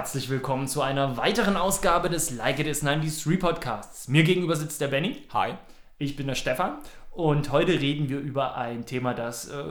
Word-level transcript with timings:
herzlich 0.00 0.30
willkommen 0.30 0.66
zu 0.66 0.80
einer 0.80 1.18
weiteren 1.18 1.58
Ausgabe 1.58 2.08
des 2.08 2.30
Like 2.30 2.58
It 2.58 2.66
Is 2.66 2.80
93 2.80 3.38
Podcasts. 3.38 4.08
Mir 4.08 4.24
gegenüber 4.24 4.56
sitzt 4.56 4.80
der 4.80 4.88
Benny. 4.88 5.26
Hi. 5.28 5.58
Ich 5.98 6.16
bin 6.16 6.26
der 6.26 6.36
Stefan 6.36 6.78
und 7.10 7.52
heute 7.52 7.72
reden 7.72 8.08
wir 8.08 8.18
über 8.18 8.56
ein 8.56 8.86
Thema, 8.86 9.12
das 9.12 9.50
äh, 9.50 9.62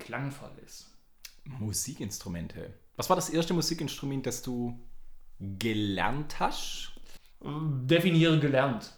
klangvoll 0.00 0.50
ist. 0.64 0.90
Musikinstrumente. 1.44 2.74
Was 2.96 3.08
war 3.08 3.14
das 3.14 3.30
erste 3.30 3.54
Musikinstrument, 3.54 4.26
das 4.26 4.42
du 4.42 4.76
gelernt 5.38 6.40
hast? 6.40 6.90
Definiere 7.40 8.40
gelernt. 8.40 8.92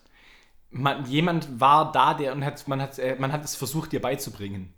Man, 0.71 1.05
jemand 1.05 1.61
war 1.61 1.93
da, 1.93 2.15
der 2.15 2.33
und 2.33 2.47
hat, 2.47 2.67
man, 2.67 2.81
hat, 2.81 2.99
äh, 2.99 3.17
man 3.19 3.31
hat 3.31 3.45
es 3.45 3.57
versucht, 3.57 3.93
dir 3.93 4.01
beizubringen. 4.01 4.73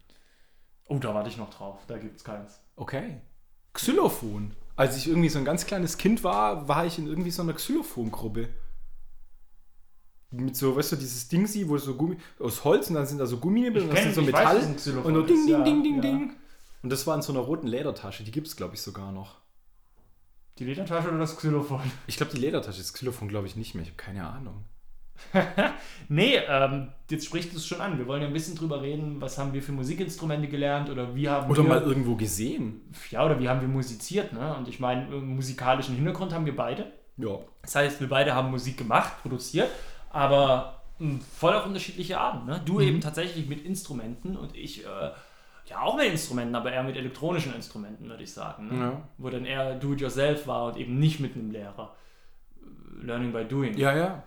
Oh, 0.88 0.98
da 0.98 1.14
warte 1.14 1.30
ich 1.30 1.36
noch 1.36 1.50
drauf. 1.50 1.78
Da 1.86 1.98
gibt 1.98 2.16
es 2.16 2.24
keins. 2.24 2.60
Okay. 2.74 3.20
Xylophon. 3.74 4.56
Als 4.76 4.96
ich 4.96 5.08
irgendwie 5.08 5.28
so 5.28 5.38
ein 5.38 5.44
ganz 5.44 5.66
kleines 5.66 5.98
Kind 5.98 6.24
war, 6.24 6.68
war 6.68 6.86
ich 6.86 6.98
in 6.98 7.06
irgendwie 7.06 7.30
so 7.30 7.42
einer 7.42 7.52
Xylophon-Gruppe. 7.52 8.48
Mit 10.32 10.56
so, 10.56 10.76
weißt 10.76 10.92
du, 10.92 10.96
dieses 10.96 11.28
Ding 11.28 11.46
sie, 11.46 11.68
wo 11.68 11.76
so 11.76 11.94
Gummi, 11.94 12.16
aus 12.38 12.62
Holz 12.64 12.88
und 12.88 12.94
dann 12.94 13.06
sind 13.06 13.18
da 13.18 13.26
so 13.26 13.38
Gumminebel 13.38 13.82
und 13.82 13.88
dann 13.88 14.02
sind 14.02 14.14
so 14.14 14.22
Metall 14.22 14.58
weiß, 14.58 14.66
und 14.66 14.80
so 14.80 15.22
ding, 15.22 15.46
ding, 15.46 15.64
ding, 15.64 15.82
ding, 15.82 16.00
ding. 16.00 16.32
Und 16.82 16.90
das 16.90 17.06
war 17.06 17.16
in 17.16 17.22
so 17.22 17.32
einer 17.32 17.42
roten 17.42 17.66
Ledertasche, 17.66 18.22
die 18.22 18.30
gibt 18.30 18.46
es, 18.46 18.56
glaube 18.56 18.74
ich, 18.74 18.80
sogar 18.80 19.12
noch. 19.12 19.40
Die 20.58 20.64
Ledertasche 20.64 21.08
oder 21.08 21.18
das 21.18 21.36
Xylophon? 21.36 21.80
Ich 22.06 22.16
glaube, 22.16 22.32
die 22.32 22.38
Ledertasche, 22.38 22.78
das 22.78 22.92
Xylophon 22.92 23.28
glaube 23.28 23.48
ich 23.48 23.56
nicht 23.56 23.74
mehr, 23.74 23.82
ich 23.82 23.90
habe 23.90 23.96
keine 23.96 24.28
Ahnung. 24.28 24.64
nee, 26.08 26.36
ähm, 26.36 26.88
jetzt 27.10 27.26
spricht 27.26 27.54
es 27.54 27.66
schon 27.66 27.80
an. 27.80 27.98
Wir 27.98 28.06
wollen 28.06 28.22
ja 28.22 28.28
ein 28.28 28.32
bisschen 28.32 28.56
drüber 28.56 28.82
reden, 28.82 29.20
was 29.20 29.38
haben 29.38 29.52
wir 29.52 29.62
für 29.62 29.72
Musikinstrumente 29.72 30.48
gelernt 30.48 30.90
oder 30.90 31.14
wie 31.14 31.28
haben 31.28 31.50
oder 31.50 31.62
wir. 31.62 31.68
mal 31.68 31.82
irgendwo 31.82 32.16
gesehen. 32.16 32.82
Ja, 33.10 33.24
oder 33.24 33.38
wie 33.38 33.48
haben 33.48 33.60
wir 33.60 33.68
musiziert, 33.68 34.32
ne? 34.32 34.56
Und 34.56 34.68
ich 34.68 34.80
meine, 34.80 35.06
musikalischen 35.06 35.94
Hintergrund 35.94 36.32
haben 36.32 36.46
wir 36.46 36.56
beide. 36.56 36.92
Ja. 37.16 37.38
Das 37.62 37.74
heißt, 37.74 38.00
wir 38.00 38.08
beide 38.08 38.34
haben 38.34 38.50
Musik 38.50 38.76
gemacht, 38.76 39.22
produziert, 39.22 39.68
aber 40.10 40.82
voll 41.36 41.54
auf 41.54 41.66
unterschiedliche 41.66 42.18
Arten. 42.18 42.46
Ne? 42.46 42.60
Du 42.64 42.74
mhm. 42.74 42.80
eben 42.80 43.00
tatsächlich 43.00 43.48
mit 43.48 43.64
Instrumenten 43.64 44.36
und 44.36 44.56
ich. 44.56 44.84
Äh, 44.84 45.10
ja, 45.66 45.82
auch 45.82 45.96
mit 45.96 46.06
Instrumenten, 46.06 46.56
aber 46.56 46.72
eher 46.72 46.82
mit 46.82 46.96
elektronischen 46.96 47.54
Instrumenten, 47.54 48.08
würde 48.08 48.24
ich 48.24 48.32
sagen. 48.32 48.76
Ne? 48.76 48.84
Ja. 48.84 49.02
Wo 49.18 49.30
dann 49.30 49.44
eher 49.44 49.76
Do-it-yourself 49.76 50.48
war 50.48 50.64
und 50.64 50.76
eben 50.76 50.98
nicht 50.98 51.20
mit 51.20 51.36
einem 51.36 51.52
Lehrer. 51.52 51.94
Learning 53.02 53.32
by 53.32 53.44
doing. 53.44 53.78
Ja, 53.78 53.96
ja 53.96 54.24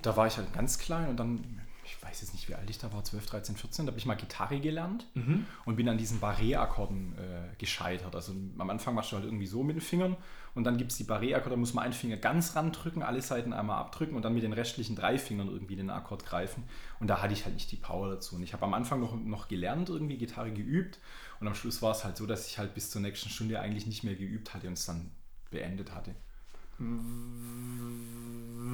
da 0.00 0.16
war 0.16 0.26
ich 0.26 0.36
halt 0.36 0.52
ganz 0.52 0.78
klein 0.78 1.08
und 1.08 1.18
dann, 1.18 1.60
ich 1.84 2.02
weiß 2.02 2.20
jetzt 2.22 2.32
nicht, 2.32 2.48
wie 2.48 2.54
alt 2.54 2.68
ich 2.70 2.78
da 2.78 2.92
war, 2.92 3.04
12, 3.04 3.26
13, 3.26 3.56
14, 3.56 3.86
da 3.86 3.90
habe 3.90 3.98
ich 3.98 4.06
mal 4.06 4.14
Gitarre 4.14 4.58
gelernt 4.60 5.06
mhm. 5.14 5.46
und 5.64 5.76
bin 5.76 5.88
an 5.88 5.98
diesen 5.98 6.20
Barré-Akkorden 6.20 7.14
äh, 7.18 7.56
gescheitert. 7.58 8.14
Also 8.14 8.32
am 8.58 8.70
Anfang 8.70 8.94
machst 8.94 9.12
du 9.12 9.16
halt 9.16 9.26
irgendwie 9.26 9.46
so 9.46 9.62
mit 9.62 9.76
den 9.76 9.80
Fingern 9.80 10.16
und 10.54 10.64
dann 10.64 10.76
gibt 10.76 10.92
es 10.92 10.98
die 10.98 11.04
Barré-Akkorde, 11.04 11.50
da 11.50 11.56
muss 11.56 11.74
man 11.74 11.84
einen 11.84 11.92
Finger 11.92 12.16
ganz 12.16 12.56
ran 12.56 12.72
drücken, 12.72 13.02
alle 13.02 13.22
Seiten 13.22 13.52
einmal 13.52 13.78
abdrücken 13.78 14.16
und 14.16 14.22
dann 14.24 14.34
mit 14.34 14.42
den 14.42 14.52
restlichen 14.52 14.96
drei 14.96 15.18
Fingern 15.18 15.48
irgendwie 15.48 15.76
den 15.76 15.90
Akkord 15.90 16.24
greifen. 16.24 16.64
Und 17.00 17.08
da 17.08 17.22
hatte 17.22 17.34
ich 17.34 17.44
halt 17.44 17.54
nicht 17.54 17.70
die 17.70 17.76
Power 17.76 18.10
dazu. 18.10 18.36
Und 18.36 18.42
ich 18.42 18.52
habe 18.52 18.64
am 18.64 18.74
Anfang 18.74 19.00
noch, 19.00 19.14
noch 19.14 19.48
gelernt, 19.48 19.88
irgendwie 19.88 20.16
Gitarre 20.16 20.52
geübt 20.52 20.98
und 21.40 21.48
am 21.48 21.54
Schluss 21.54 21.82
war 21.82 21.92
es 21.92 22.04
halt 22.04 22.16
so, 22.16 22.26
dass 22.26 22.46
ich 22.46 22.58
halt 22.58 22.74
bis 22.74 22.90
zur 22.90 23.02
nächsten 23.02 23.28
Stunde 23.28 23.60
eigentlich 23.60 23.86
nicht 23.86 24.04
mehr 24.04 24.14
geübt 24.14 24.54
hatte 24.54 24.68
und 24.68 24.74
es 24.74 24.86
dann 24.86 25.10
beendet 25.50 25.94
hatte 25.94 26.14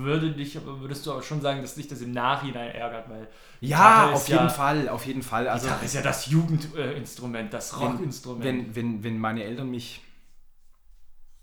würde 0.08 0.32
dich, 0.32 0.58
würdest 0.64 1.06
du 1.06 1.12
aber 1.12 1.22
schon 1.22 1.40
sagen, 1.40 1.60
dass 1.60 1.74
dich 1.74 1.88
das 1.88 2.00
im 2.00 2.12
Nachhinein 2.12 2.70
ärgert, 2.70 3.08
weil 3.08 3.28
ja, 3.60 4.10
auf 4.12 4.28
jeden 4.28 4.44
ja, 4.44 4.48
Fall, 4.48 4.88
auf 4.88 5.04
jeden 5.06 5.22
Fall. 5.22 5.48
Also 5.48 5.66
Gitarre 5.66 5.84
ist 5.84 5.94
ja 5.94 6.02
das 6.02 6.26
Jugendinstrument, 6.26 7.52
das 7.52 7.78
Rockinstrument. 7.80 8.44
Wenn, 8.44 8.74
wenn, 8.74 9.02
wenn 9.04 9.18
meine 9.18 9.42
Eltern 9.42 9.70
mich 9.70 10.00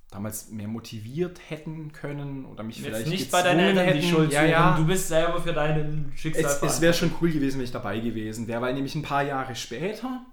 damals 0.09 0.50
mehr 0.50 0.67
motiviert 0.67 1.41
hätten 1.50 1.91
können 1.91 2.45
oder 2.45 2.63
mich 2.63 2.78
Jetzt 2.78 2.85
vielleicht 2.85 3.07
nicht 3.07 3.31
bei 3.31 3.41
deinen 3.41 3.59
Eltern 3.59 3.85
hätten. 3.85 4.00
die 4.00 4.07
Schuld 4.07 4.31
ja, 4.31 4.45
ja. 4.45 4.78
Du 4.78 4.85
bist 4.85 5.09
selber 5.09 5.41
für 5.41 5.51
deinen 5.51 6.13
Schicksal. 6.16 6.45
Es, 6.45 6.61
es 6.61 6.81
wäre 6.81 6.94
schon 6.94 7.11
cool 7.22 7.31
gewesen, 7.31 7.57
wenn 7.57 7.66
ich 7.66 7.72
dabei 7.72 8.00
gewesen 8.00 8.47
wäre, 8.47 8.61
weil 8.61 8.73
nämlich 8.73 8.95
ein 8.95 9.01
paar 9.01 9.23
Jahre 9.23 9.56
später 9.56 10.25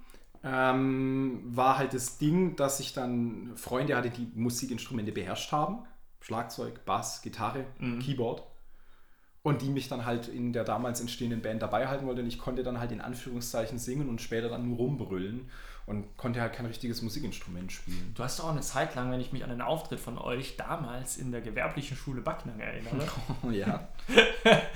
ähm, 0.44 1.40
war 1.44 1.78
halt 1.78 1.94
das 1.94 2.18
Ding, 2.18 2.54
dass 2.54 2.78
ich 2.78 2.92
dann 2.92 3.52
Freunde 3.56 3.96
hatte, 3.96 4.10
die 4.10 4.28
Musikinstrumente 4.34 5.10
beherrscht 5.10 5.50
haben. 5.50 5.80
Schlagzeug, 6.22 6.84
Bass, 6.84 7.20
Gitarre, 7.20 7.66
mhm. 7.78 8.00
Keyboard. 8.00 8.42
Und 9.42 9.60
die 9.60 9.70
mich 9.70 9.88
dann 9.88 10.06
halt 10.06 10.28
in 10.28 10.52
der 10.52 10.62
damals 10.62 11.00
entstehenden 11.00 11.42
Band 11.42 11.60
dabei 11.62 11.88
halten 11.88 12.06
wollten. 12.06 12.20
Und 12.20 12.28
ich 12.28 12.38
konnte 12.38 12.62
dann 12.62 12.78
halt 12.78 12.92
in 12.92 13.00
Anführungszeichen 13.00 13.76
singen 13.76 14.08
und 14.08 14.20
später 14.20 14.48
dann 14.48 14.68
nur 14.68 14.76
rumbrüllen 14.76 15.50
und 15.86 16.16
konnte 16.16 16.40
halt 16.40 16.52
kein 16.52 16.66
richtiges 16.66 17.02
Musikinstrument 17.02 17.72
spielen. 17.72 18.12
Du 18.14 18.22
hast 18.22 18.38
doch 18.38 18.44
auch 18.44 18.52
eine 18.52 18.60
Zeit 18.60 18.94
lang, 18.94 19.10
wenn 19.10 19.20
ich 19.20 19.32
mich 19.32 19.42
an 19.42 19.50
den 19.50 19.60
Auftritt 19.60 19.98
von 19.98 20.16
euch 20.16 20.56
damals 20.56 21.16
in 21.16 21.32
der 21.32 21.40
gewerblichen 21.40 21.96
Schule 21.96 22.20
Backnang 22.20 22.60
erinnere. 22.60 23.08
Oh, 23.42 23.50
ja. 23.50 23.88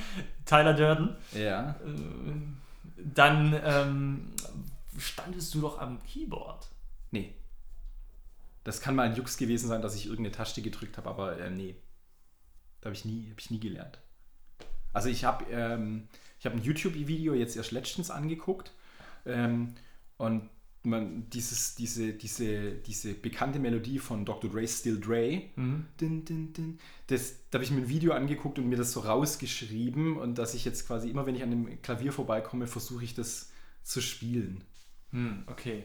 Tyler 0.45 0.75
Durden. 0.75 1.17
Ja. 1.33 1.71
Äh, 1.71 3.05
dann 3.15 3.61
ähm, 3.65 4.33
standest 4.99 5.55
du 5.55 5.61
doch 5.61 5.81
am 5.81 6.03
Keyboard. 6.03 6.69
Nee. 7.13 7.35
Das 8.67 8.81
kann 8.81 8.97
mal 8.97 9.09
ein 9.09 9.15
Jux 9.15 9.37
gewesen 9.37 9.69
sein, 9.69 9.81
dass 9.81 9.95
ich 9.95 10.07
irgendeine 10.07 10.33
Taste 10.33 10.61
gedrückt 10.61 10.97
habe, 10.97 11.09
aber 11.09 11.39
äh, 11.39 11.51
nee. 11.51 11.77
Da 12.81 12.87
habe 12.87 12.97
ich, 12.97 13.05
nie, 13.05 13.31
hab 13.31 13.39
ich 13.39 13.53
nie 13.53 13.61
gelernt. 13.61 14.01
Also 14.93 15.09
ich 15.09 15.23
habe 15.23 15.45
ähm, 15.53 16.09
hab 16.45 16.53
ein 16.53 16.63
YouTube-Video 16.63 17.33
jetzt 17.35 17.57
erst 17.57 17.71
letztens 17.71 18.11
angeguckt 18.11 18.73
ähm, 19.25 19.77
und 20.17 20.51
man, 20.83 21.31
dieses, 21.31 21.77
diese, 21.77 22.13
diese, 22.13 22.73
diese 22.73 23.15
bekannte 23.15 23.61
Melodie 23.61 24.01
von 24.01 24.25
Dr. 24.25 24.51
Dre, 24.51 24.67
Still 24.67 24.99
Dre, 24.99 25.43
mhm. 25.55 25.87
din, 26.01 26.25
din, 26.25 26.53
din, 26.53 26.79
das, 27.07 27.49
da 27.51 27.59
habe 27.59 27.65
ich 27.65 27.71
mir 27.71 27.83
ein 27.83 27.89
Video 27.89 28.15
angeguckt 28.15 28.59
und 28.59 28.69
mir 28.69 28.77
das 28.77 28.91
so 28.91 29.01
rausgeschrieben 29.01 30.17
und 30.17 30.39
dass 30.39 30.55
ich 30.55 30.65
jetzt 30.65 30.89
quasi 30.89 31.09
immer, 31.09 31.25
wenn 31.25 31.37
ich 31.37 31.45
an 31.45 31.51
dem 31.51 31.83
Klavier 31.83 32.13
vorbeikomme, 32.13 32.67
versuche 32.67 33.05
ich 33.05 33.15
das 33.15 33.53
zu 33.85 34.01
spielen. 34.01 34.65
Hm, 35.13 35.45
okay. 35.47 35.85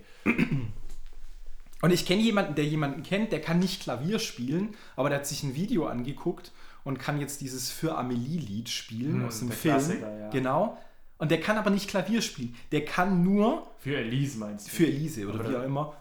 Und 1.81 1.92
ich 1.92 2.06
kenne 2.06 2.22
jemanden, 2.22 2.56
der 2.56 2.66
jemanden 2.66 3.03
kennt, 3.03 3.31
der 3.31 3.42
kann 3.42 3.59
nicht 3.59 3.81
Klavier 3.81 4.19
spielen, 4.19 4.75
aber 4.96 5.09
der 5.09 5.19
hat 5.19 5.28
sich 5.28 5.44
ein 5.44 5.56
Video 5.56 5.88
angeguckt 5.88 6.52
und 6.84 7.00
kann 7.00 7.19
jetzt 7.19 7.42
dieses 7.42 7.72
Für 7.72 7.97
Amelie-Lied 7.97 8.69
spielen 8.69 9.22
hm, 9.22 9.28
aus 9.28 9.40
dem 9.40 9.52
Film. 9.52 10.02
Ja. 10.02 10.30
Genau. 10.30 10.78
Und 11.18 11.30
der 11.30 11.40
kann 11.40 11.58
aber 11.58 11.70
nicht 11.70 11.90
Klavier 11.90 12.22
spielen. 12.22 12.56
Der 12.72 12.86
kann 12.86 13.24
nur. 13.24 13.72
Für 13.80 13.97
Elise 13.97 14.40
meinst 14.40 14.68
du? 14.68 14.72
Für 14.72 14.88
Elise 14.88 15.28
oder 15.28 15.40
aber 15.40 15.50
wie 15.50 15.56
auch 15.56 15.64
immer. 15.64 15.94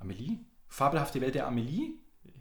Amelie? 0.00 0.38
Fabelhafte 0.68 1.20
Welt 1.20 1.34
der 1.34 1.46
Amelie? 1.46 1.94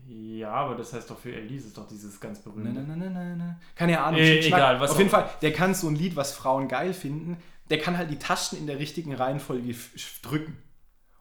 Ja, 0.07 0.51
aber 0.51 0.75
das 0.75 0.91
heißt 0.93 1.09
doch 1.09 1.17
für 1.17 1.33
Elise 1.33 1.67
ist 1.67 1.77
doch 1.77 1.87
dieses 1.87 2.19
ganz 2.19 2.39
berühmte. 2.39 2.73
Nein, 2.73 2.87
nein, 2.87 2.99
nein, 2.99 3.13
nein, 3.13 3.37
nein. 3.37 3.61
Keine 3.75 4.01
Ahnung. 4.01 4.19
Äh, 4.19 4.39
egal, 4.39 4.79
was 4.79 4.91
Auf 4.91 4.97
jeden 4.97 5.09
Fall, 5.09 5.29
der 5.41 5.53
kann 5.53 5.73
so 5.73 5.87
ein 5.87 5.95
Lied, 5.95 6.15
was 6.15 6.33
Frauen 6.33 6.67
geil 6.67 6.93
finden, 6.93 7.37
der 7.69 7.79
kann 7.79 7.97
halt 7.97 8.09
die 8.09 8.19
Tasten 8.19 8.57
in 8.57 8.67
der 8.67 8.79
richtigen 8.79 9.13
Reihenfolge 9.13 9.75
drücken. 10.21 10.57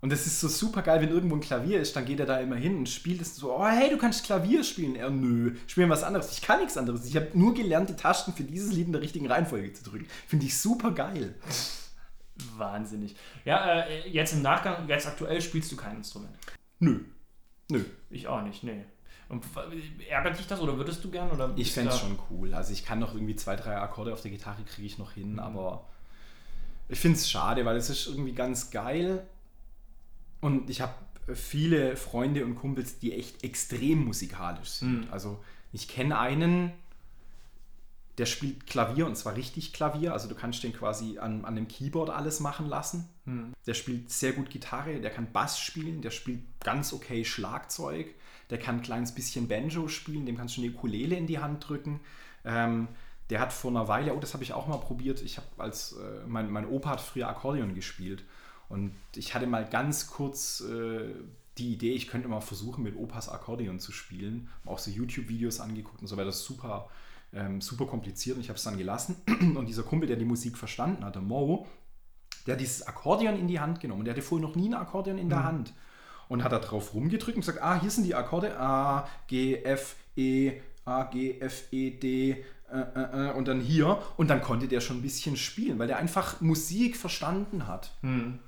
Und 0.02 0.10
das 0.10 0.26
ist 0.26 0.40
so 0.40 0.48
super 0.48 0.82
geil, 0.82 1.00
wenn 1.00 1.10
irgendwo 1.10 1.36
ein 1.36 1.40
Klavier 1.40 1.80
ist, 1.80 1.94
dann 1.94 2.04
geht 2.04 2.18
er 2.18 2.26
da 2.26 2.40
immer 2.40 2.56
hin 2.56 2.76
und 2.76 2.88
spielt 2.88 3.20
es 3.20 3.36
so, 3.36 3.54
oh 3.54 3.64
hey, 3.64 3.88
du 3.88 3.96
kannst 3.96 4.24
Klavier 4.24 4.64
spielen. 4.64 4.96
Er, 4.96 5.10
nö, 5.10 5.54
spielen 5.68 5.88
was 5.90 6.02
anderes. 6.02 6.32
Ich 6.32 6.42
kann 6.42 6.58
nichts 6.58 6.76
anderes. 6.76 7.06
Ich 7.06 7.14
habe 7.14 7.28
nur 7.34 7.54
gelernt, 7.54 7.88
die 7.88 7.94
Tasten 7.94 8.32
für 8.32 8.42
dieses 8.42 8.72
Lied 8.72 8.88
in 8.88 8.92
der 8.92 9.00
richtigen 9.00 9.28
Reihenfolge 9.28 9.72
zu 9.72 9.84
drücken. 9.84 10.08
Finde 10.26 10.46
ich 10.46 10.58
super 10.58 10.90
geil. 10.90 11.36
Wahnsinnig. 12.56 13.14
Ja, 13.44 13.82
äh, 13.82 14.08
jetzt 14.08 14.32
im 14.32 14.42
Nachgang, 14.42 14.88
jetzt 14.88 15.06
aktuell 15.06 15.40
spielst 15.40 15.70
du 15.70 15.76
kein 15.76 15.98
Instrument. 15.98 16.36
Nö. 16.80 16.98
Nö. 17.70 17.84
Ich 18.10 18.26
auch 18.26 18.42
nicht, 18.42 18.64
nee. 18.64 18.84
Und 19.28 19.44
ärgert 20.10 20.36
dich 20.36 20.48
das 20.48 20.60
oder 20.60 20.76
würdest 20.76 21.04
du 21.04 21.12
gern? 21.12 21.30
Oder 21.30 21.52
ich 21.54 21.70
fände 21.70 21.92
es 21.92 22.00
schon 22.00 22.18
cool. 22.28 22.52
Also 22.54 22.72
ich 22.72 22.84
kann 22.84 22.98
noch 22.98 23.14
irgendwie 23.14 23.36
zwei, 23.36 23.54
drei 23.54 23.76
Akkorde 23.76 24.12
auf 24.12 24.20
der 24.20 24.32
Gitarre 24.32 24.64
kriege 24.64 24.86
ich 24.86 24.98
noch 24.98 25.12
hin, 25.12 25.34
mhm. 25.34 25.38
aber 25.38 25.86
ich 26.88 26.98
finde 26.98 27.18
es 27.18 27.30
schade, 27.30 27.64
weil 27.64 27.76
es 27.76 27.88
ist 27.88 28.08
irgendwie 28.08 28.32
ganz 28.32 28.72
geil 28.72 29.24
und 30.42 30.68
ich 30.68 30.80
habe 30.82 30.94
viele 31.34 31.96
Freunde 31.96 32.44
und 32.44 32.56
Kumpels, 32.56 32.98
die 32.98 33.12
echt 33.12 33.44
extrem 33.44 34.04
musikalisch 34.04 34.70
sind. 34.70 35.06
Mhm. 35.06 35.12
Also 35.12 35.42
ich 35.72 35.88
kenne 35.88 36.18
einen, 36.18 36.72
der 38.18 38.26
spielt 38.26 38.66
Klavier 38.66 39.06
und 39.06 39.16
zwar 39.16 39.36
richtig 39.36 39.72
Klavier. 39.72 40.12
Also 40.12 40.28
du 40.28 40.34
kannst 40.34 40.62
den 40.64 40.72
quasi 40.72 41.18
an, 41.18 41.44
an 41.44 41.54
dem 41.54 41.68
Keyboard 41.68 42.10
alles 42.10 42.40
machen 42.40 42.68
lassen. 42.68 43.08
Mhm. 43.24 43.52
Der 43.66 43.74
spielt 43.74 44.10
sehr 44.10 44.32
gut 44.32 44.50
Gitarre, 44.50 45.00
der 45.00 45.10
kann 45.10 45.32
Bass 45.32 45.60
spielen, 45.60 46.02
der 46.02 46.10
spielt 46.10 46.40
ganz 46.60 46.92
okay 46.92 47.24
Schlagzeug, 47.24 48.12
der 48.50 48.58
kann 48.58 48.76
ein 48.76 48.82
kleines 48.82 49.14
bisschen 49.14 49.46
Banjo 49.46 49.86
spielen, 49.86 50.26
dem 50.26 50.36
kannst 50.36 50.56
du 50.56 50.62
eine 50.62 50.72
Ukulele 50.72 51.16
in 51.16 51.28
die 51.28 51.38
Hand 51.38 51.68
drücken. 51.68 52.00
Ähm, 52.44 52.88
der 53.30 53.38
hat 53.38 53.52
vor 53.52 53.70
einer 53.70 53.86
Weile, 53.86 54.12
oh, 54.12 54.18
das 54.18 54.34
habe 54.34 54.42
ich 54.42 54.52
auch 54.52 54.66
mal 54.66 54.78
probiert. 54.78 55.22
Ich 55.22 55.36
habe 55.36 55.46
als, 55.58 55.92
äh, 55.92 56.26
mein, 56.26 56.50
mein 56.50 56.66
Opa 56.66 56.90
hat 56.90 57.00
früher 57.00 57.28
Akkordeon 57.28 57.74
gespielt. 57.76 58.24
Und 58.72 58.92
ich 59.14 59.34
hatte 59.34 59.46
mal 59.46 59.68
ganz 59.68 60.06
kurz 60.06 60.62
äh, 60.62 61.14
die 61.58 61.74
Idee, 61.74 61.92
ich 61.92 62.08
könnte 62.08 62.26
mal 62.28 62.40
versuchen, 62.40 62.82
mit 62.82 62.96
Opas 62.96 63.28
Akkordeon 63.28 63.78
zu 63.78 63.92
spielen. 63.92 64.48
Auch 64.64 64.78
so 64.78 64.90
YouTube-Videos 64.90 65.60
angeguckt 65.60 66.00
und 66.00 66.08
so 66.08 66.16
weiter. 66.16 66.32
Super, 66.32 66.88
ähm, 67.34 67.60
super 67.60 67.84
kompliziert 67.84 68.36
und 68.36 68.42
ich 68.42 68.48
habe 68.48 68.56
es 68.56 68.64
dann 68.64 68.78
gelassen. 68.78 69.16
Und 69.56 69.66
dieser 69.66 69.82
Kumpel, 69.82 70.06
der 70.06 70.16
die 70.16 70.24
Musik 70.24 70.56
verstanden 70.56 71.04
hat, 71.04 71.14
der 71.14 71.22
Mo, 71.22 71.66
der 72.46 72.54
hat 72.54 72.60
dieses 72.60 72.86
Akkordeon 72.86 73.38
in 73.38 73.46
die 73.46 73.60
Hand 73.60 73.80
genommen. 73.80 74.04
Der 74.04 74.14
hatte 74.14 74.22
vorher 74.22 74.48
noch 74.48 74.56
nie 74.56 74.68
ein 74.68 74.74
Akkordeon 74.74 75.18
in 75.18 75.28
der 75.28 75.40
mhm. 75.40 75.44
Hand. 75.44 75.74
und 76.28 76.42
hat 76.42 76.52
da 76.52 76.58
drauf 76.58 76.94
rumgedrückt 76.94 77.36
und 77.36 77.42
gesagt, 77.42 77.62
ah, 77.62 77.78
hier 77.78 77.90
sind 77.90 78.04
die 78.04 78.14
Akkorde 78.14 78.58
A, 78.58 79.06
G, 79.26 79.62
F, 79.62 79.96
E, 80.16 80.60
A, 80.86 81.04
G, 81.04 81.38
F, 81.38 81.64
E, 81.72 81.90
D 81.90 82.44
äh, 82.70 82.78
äh, 82.78 83.28
äh, 83.28 83.32
und 83.34 83.48
dann 83.48 83.60
hier 83.60 83.98
und 84.16 84.30
dann 84.30 84.40
konnte 84.40 84.66
der 84.66 84.80
schon 84.80 84.98
ein 84.98 85.02
bisschen 85.02 85.36
spielen, 85.36 85.78
weil 85.78 85.88
der 85.88 85.98
einfach 85.98 86.40
Musik 86.40 86.96
verstanden 86.96 87.66
hat. 87.66 87.92
Hm. 88.00 88.38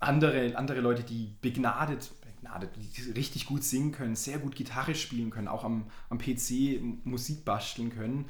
Andere, 0.00 0.56
andere 0.56 0.80
Leute, 0.80 1.02
die 1.02 1.36
begnadet, 1.40 2.12
begnadet, 2.20 2.70
die 2.76 3.10
richtig 3.12 3.46
gut 3.46 3.64
singen 3.64 3.92
können, 3.92 4.16
sehr 4.16 4.38
gut 4.38 4.54
Gitarre 4.54 4.94
spielen 4.94 5.30
können, 5.30 5.48
auch 5.48 5.64
am, 5.64 5.86
am 6.10 6.18
PC 6.18 6.80
Musik 7.04 7.44
basteln 7.44 7.90
können, 7.90 8.26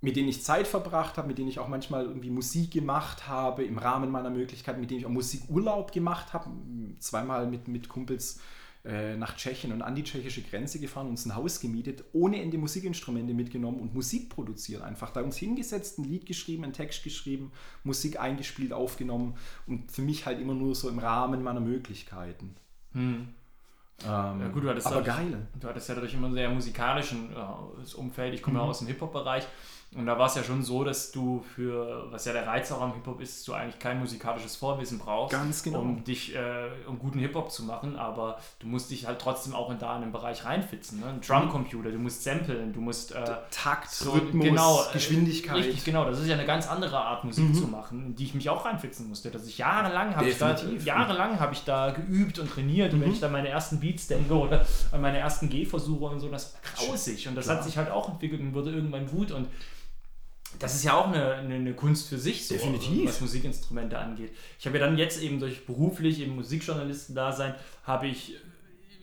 mit 0.00 0.16
denen 0.16 0.28
ich 0.28 0.42
Zeit 0.42 0.66
verbracht 0.66 1.16
habe, 1.16 1.28
mit 1.28 1.38
denen 1.38 1.48
ich 1.48 1.58
auch 1.58 1.68
manchmal 1.68 2.04
irgendwie 2.04 2.30
Musik 2.30 2.72
gemacht 2.72 3.28
habe, 3.28 3.64
im 3.64 3.78
Rahmen 3.78 4.10
meiner 4.10 4.30
Möglichkeiten, 4.30 4.80
mit 4.80 4.90
denen 4.90 5.00
ich 5.00 5.06
auch 5.06 5.10
Musikurlaub 5.10 5.92
gemacht 5.92 6.32
habe, 6.32 6.50
zweimal 6.98 7.46
mit, 7.46 7.68
mit 7.68 7.88
Kumpels 7.88 8.40
äh, 8.86 9.16
nach 9.16 9.36
Tschechien 9.36 9.72
und 9.72 9.82
an 9.82 9.94
die 9.94 10.04
tschechische 10.04 10.42
Grenze 10.42 10.78
gefahren, 10.78 11.08
uns 11.08 11.26
ein 11.26 11.34
Haus 11.34 11.60
gemietet, 11.60 12.04
ohne 12.12 12.40
Ende 12.40 12.56
Musikinstrumente 12.58 13.34
mitgenommen 13.34 13.80
und 13.80 13.94
Musik 13.94 14.28
produziert. 14.30 14.82
Einfach 14.82 15.10
da 15.10 15.22
uns 15.22 15.36
hingesetzt, 15.36 15.98
ein 15.98 16.04
Lied 16.04 16.24
geschrieben, 16.26 16.64
einen 16.64 16.72
Text 16.72 17.02
geschrieben, 17.02 17.52
Musik 17.84 18.20
eingespielt, 18.20 18.72
aufgenommen 18.72 19.34
und 19.66 19.90
für 19.90 20.02
mich 20.02 20.24
halt 20.26 20.40
immer 20.40 20.54
nur 20.54 20.74
so 20.74 20.88
im 20.88 20.98
Rahmen 20.98 21.42
meiner 21.42 21.60
Möglichkeiten. 21.60 22.54
Hm. 22.92 23.28
Ähm, 24.04 24.40
Ja, 24.40 24.48
gut, 24.52 24.62
du 24.64 24.68
hattest 24.68 24.86
aber 24.86 25.00
dadurch, 25.02 25.16
geil. 25.30 25.46
Du 25.58 25.68
hattest 25.68 25.88
ja 25.88 25.94
dadurch 25.94 26.14
immer 26.14 26.28
ein 26.28 26.34
sehr 26.34 26.50
musikalischen 26.50 27.30
äh, 27.32 27.96
Umfeld. 27.96 28.34
Ich 28.34 28.42
komme 28.42 28.58
ja 28.58 28.64
Mhm. 28.64 28.70
aus 28.70 28.78
dem 28.78 28.88
Hip-Hop-Bereich. 28.88 29.46
Und 29.94 30.04
da 30.04 30.18
war 30.18 30.26
es 30.26 30.34
ja 30.34 30.42
schon 30.42 30.62
so, 30.62 30.84
dass 30.84 31.10
du 31.10 31.42
für, 31.54 32.10
was 32.10 32.26
ja 32.26 32.34
der 32.34 32.46
Reiz 32.46 32.70
auch 32.70 32.82
am 32.82 32.92
Hip-Hop 32.92 33.18
ist, 33.20 33.38
dass 33.38 33.44
du 33.44 33.52
eigentlich 33.54 33.78
kein 33.78 33.98
musikalisches 33.98 34.54
Vorwissen 34.56 34.98
brauchst, 34.98 35.32
Ganz 35.32 35.62
genau. 35.62 35.78
um 35.80 36.04
dich, 36.04 36.34
äh, 36.34 36.68
um 36.86 36.98
guten 36.98 37.18
Hip-Hop 37.18 37.50
zu 37.50 37.62
machen, 37.62 37.96
aber 37.96 38.38
du 38.58 38.66
musst 38.66 38.90
dich 38.90 39.06
halt 39.06 39.20
trotzdem 39.20 39.54
auch 39.54 39.70
in 39.70 39.78
da 39.78 39.94
in 39.96 40.02
den 40.02 40.12
Bereich 40.12 40.44
reinfitzen. 40.44 41.00
Ne? 41.00 41.06
Ein 41.06 41.20
Drumcomputer, 41.22 41.90
du 41.92 41.98
musst 41.98 42.24
samplen, 42.24 42.74
du 42.74 42.80
musst 42.80 43.12
äh, 43.12 43.24
Takt, 43.50 43.90
so, 43.90 44.10
Rhythmus, 44.10 44.44
genau, 44.44 44.82
äh, 44.82 44.92
Geschwindigkeit. 44.92 45.56
Richtig, 45.56 45.84
genau. 45.84 46.04
Das 46.04 46.18
ist 46.20 46.26
ja 46.26 46.34
eine 46.34 46.46
ganz 46.46 46.68
andere 46.68 46.98
Art 46.98 47.24
Musik 47.24 47.44
Mhm. 47.48 47.54
zu 47.54 47.66
machen, 47.68 48.06
in 48.06 48.16
die 48.16 48.24
ich 48.24 48.34
mich 48.34 48.50
auch 48.50 48.66
reinfitzen 48.66 49.08
musste. 49.08 49.30
Dass 49.30 49.46
ich 49.46 49.56
jahrelang 49.56 50.14
habe 50.14 50.28
ich 50.28 50.36
da, 50.36 50.54
jahrelang 50.84 51.40
habe 51.40 51.54
ich 51.54 51.64
da 51.64 51.92
geübt 51.92 52.38
und 52.38 52.50
trainiert. 52.50 52.92
Und 52.92 53.00
wenn 53.00 53.08
Mhm. 53.08 53.14
ich 53.14 53.20
da 53.20 53.28
meine 53.28 53.48
ersten 53.48 53.80
Beats 53.80 54.08
denke 54.08 54.34
oder 54.34 54.66
an 54.92 55.00
meine 55.00 55.18
erersten 55.18 55.48
Gehversuche 55.48 56.04
und 56.06 56.20
so, 56.20 56.28
das 56.28 56.52
war 56.54 56.60
grausig. 56.88 57.28
Und 57.28 57.34
das 57.36 57.46
Klar. 57.46 57.56
hat 57.58 57.64
sich 57.64 57.78
halt 57.78 57.90
auch 57.90 58.10
entwickelt 58.10 58.42
und 58.42 58.52
wurde 58.52 58.72
irgendwann 58.72 59.06
gut. 59.06 59.30
Und 59.30 59.48
das 60.58 60.74
ist 60.74 60.84
ja 60.84 60.94
auch 60.94 61.08
eine, 61.08 61.34
eine, 61.34 61.54
eine 61.54 61.74
Kunst 61.74 62.08
für 62.08 62.18
sich, 62.18 62.46
so, 62.46 62.54
Definitiv. 62.54 63.08
was 63.08 63.20
Musikinstrumente 63.20 63.98
angeht. 63.98 64.32
Ich 64.58 64.66
habe 64.66 64.78
ja 64.78 64.86
dann 64.86 64.98
jetzt 64.98 65.22
eben 65.22 65.40
durch 65.40 65.66
beruflich 65.66 66.20
im 66.22 66.36
Musikjournalistendasein 66.36 67.54
habe 67.84 68.06
ich 68.06 68.34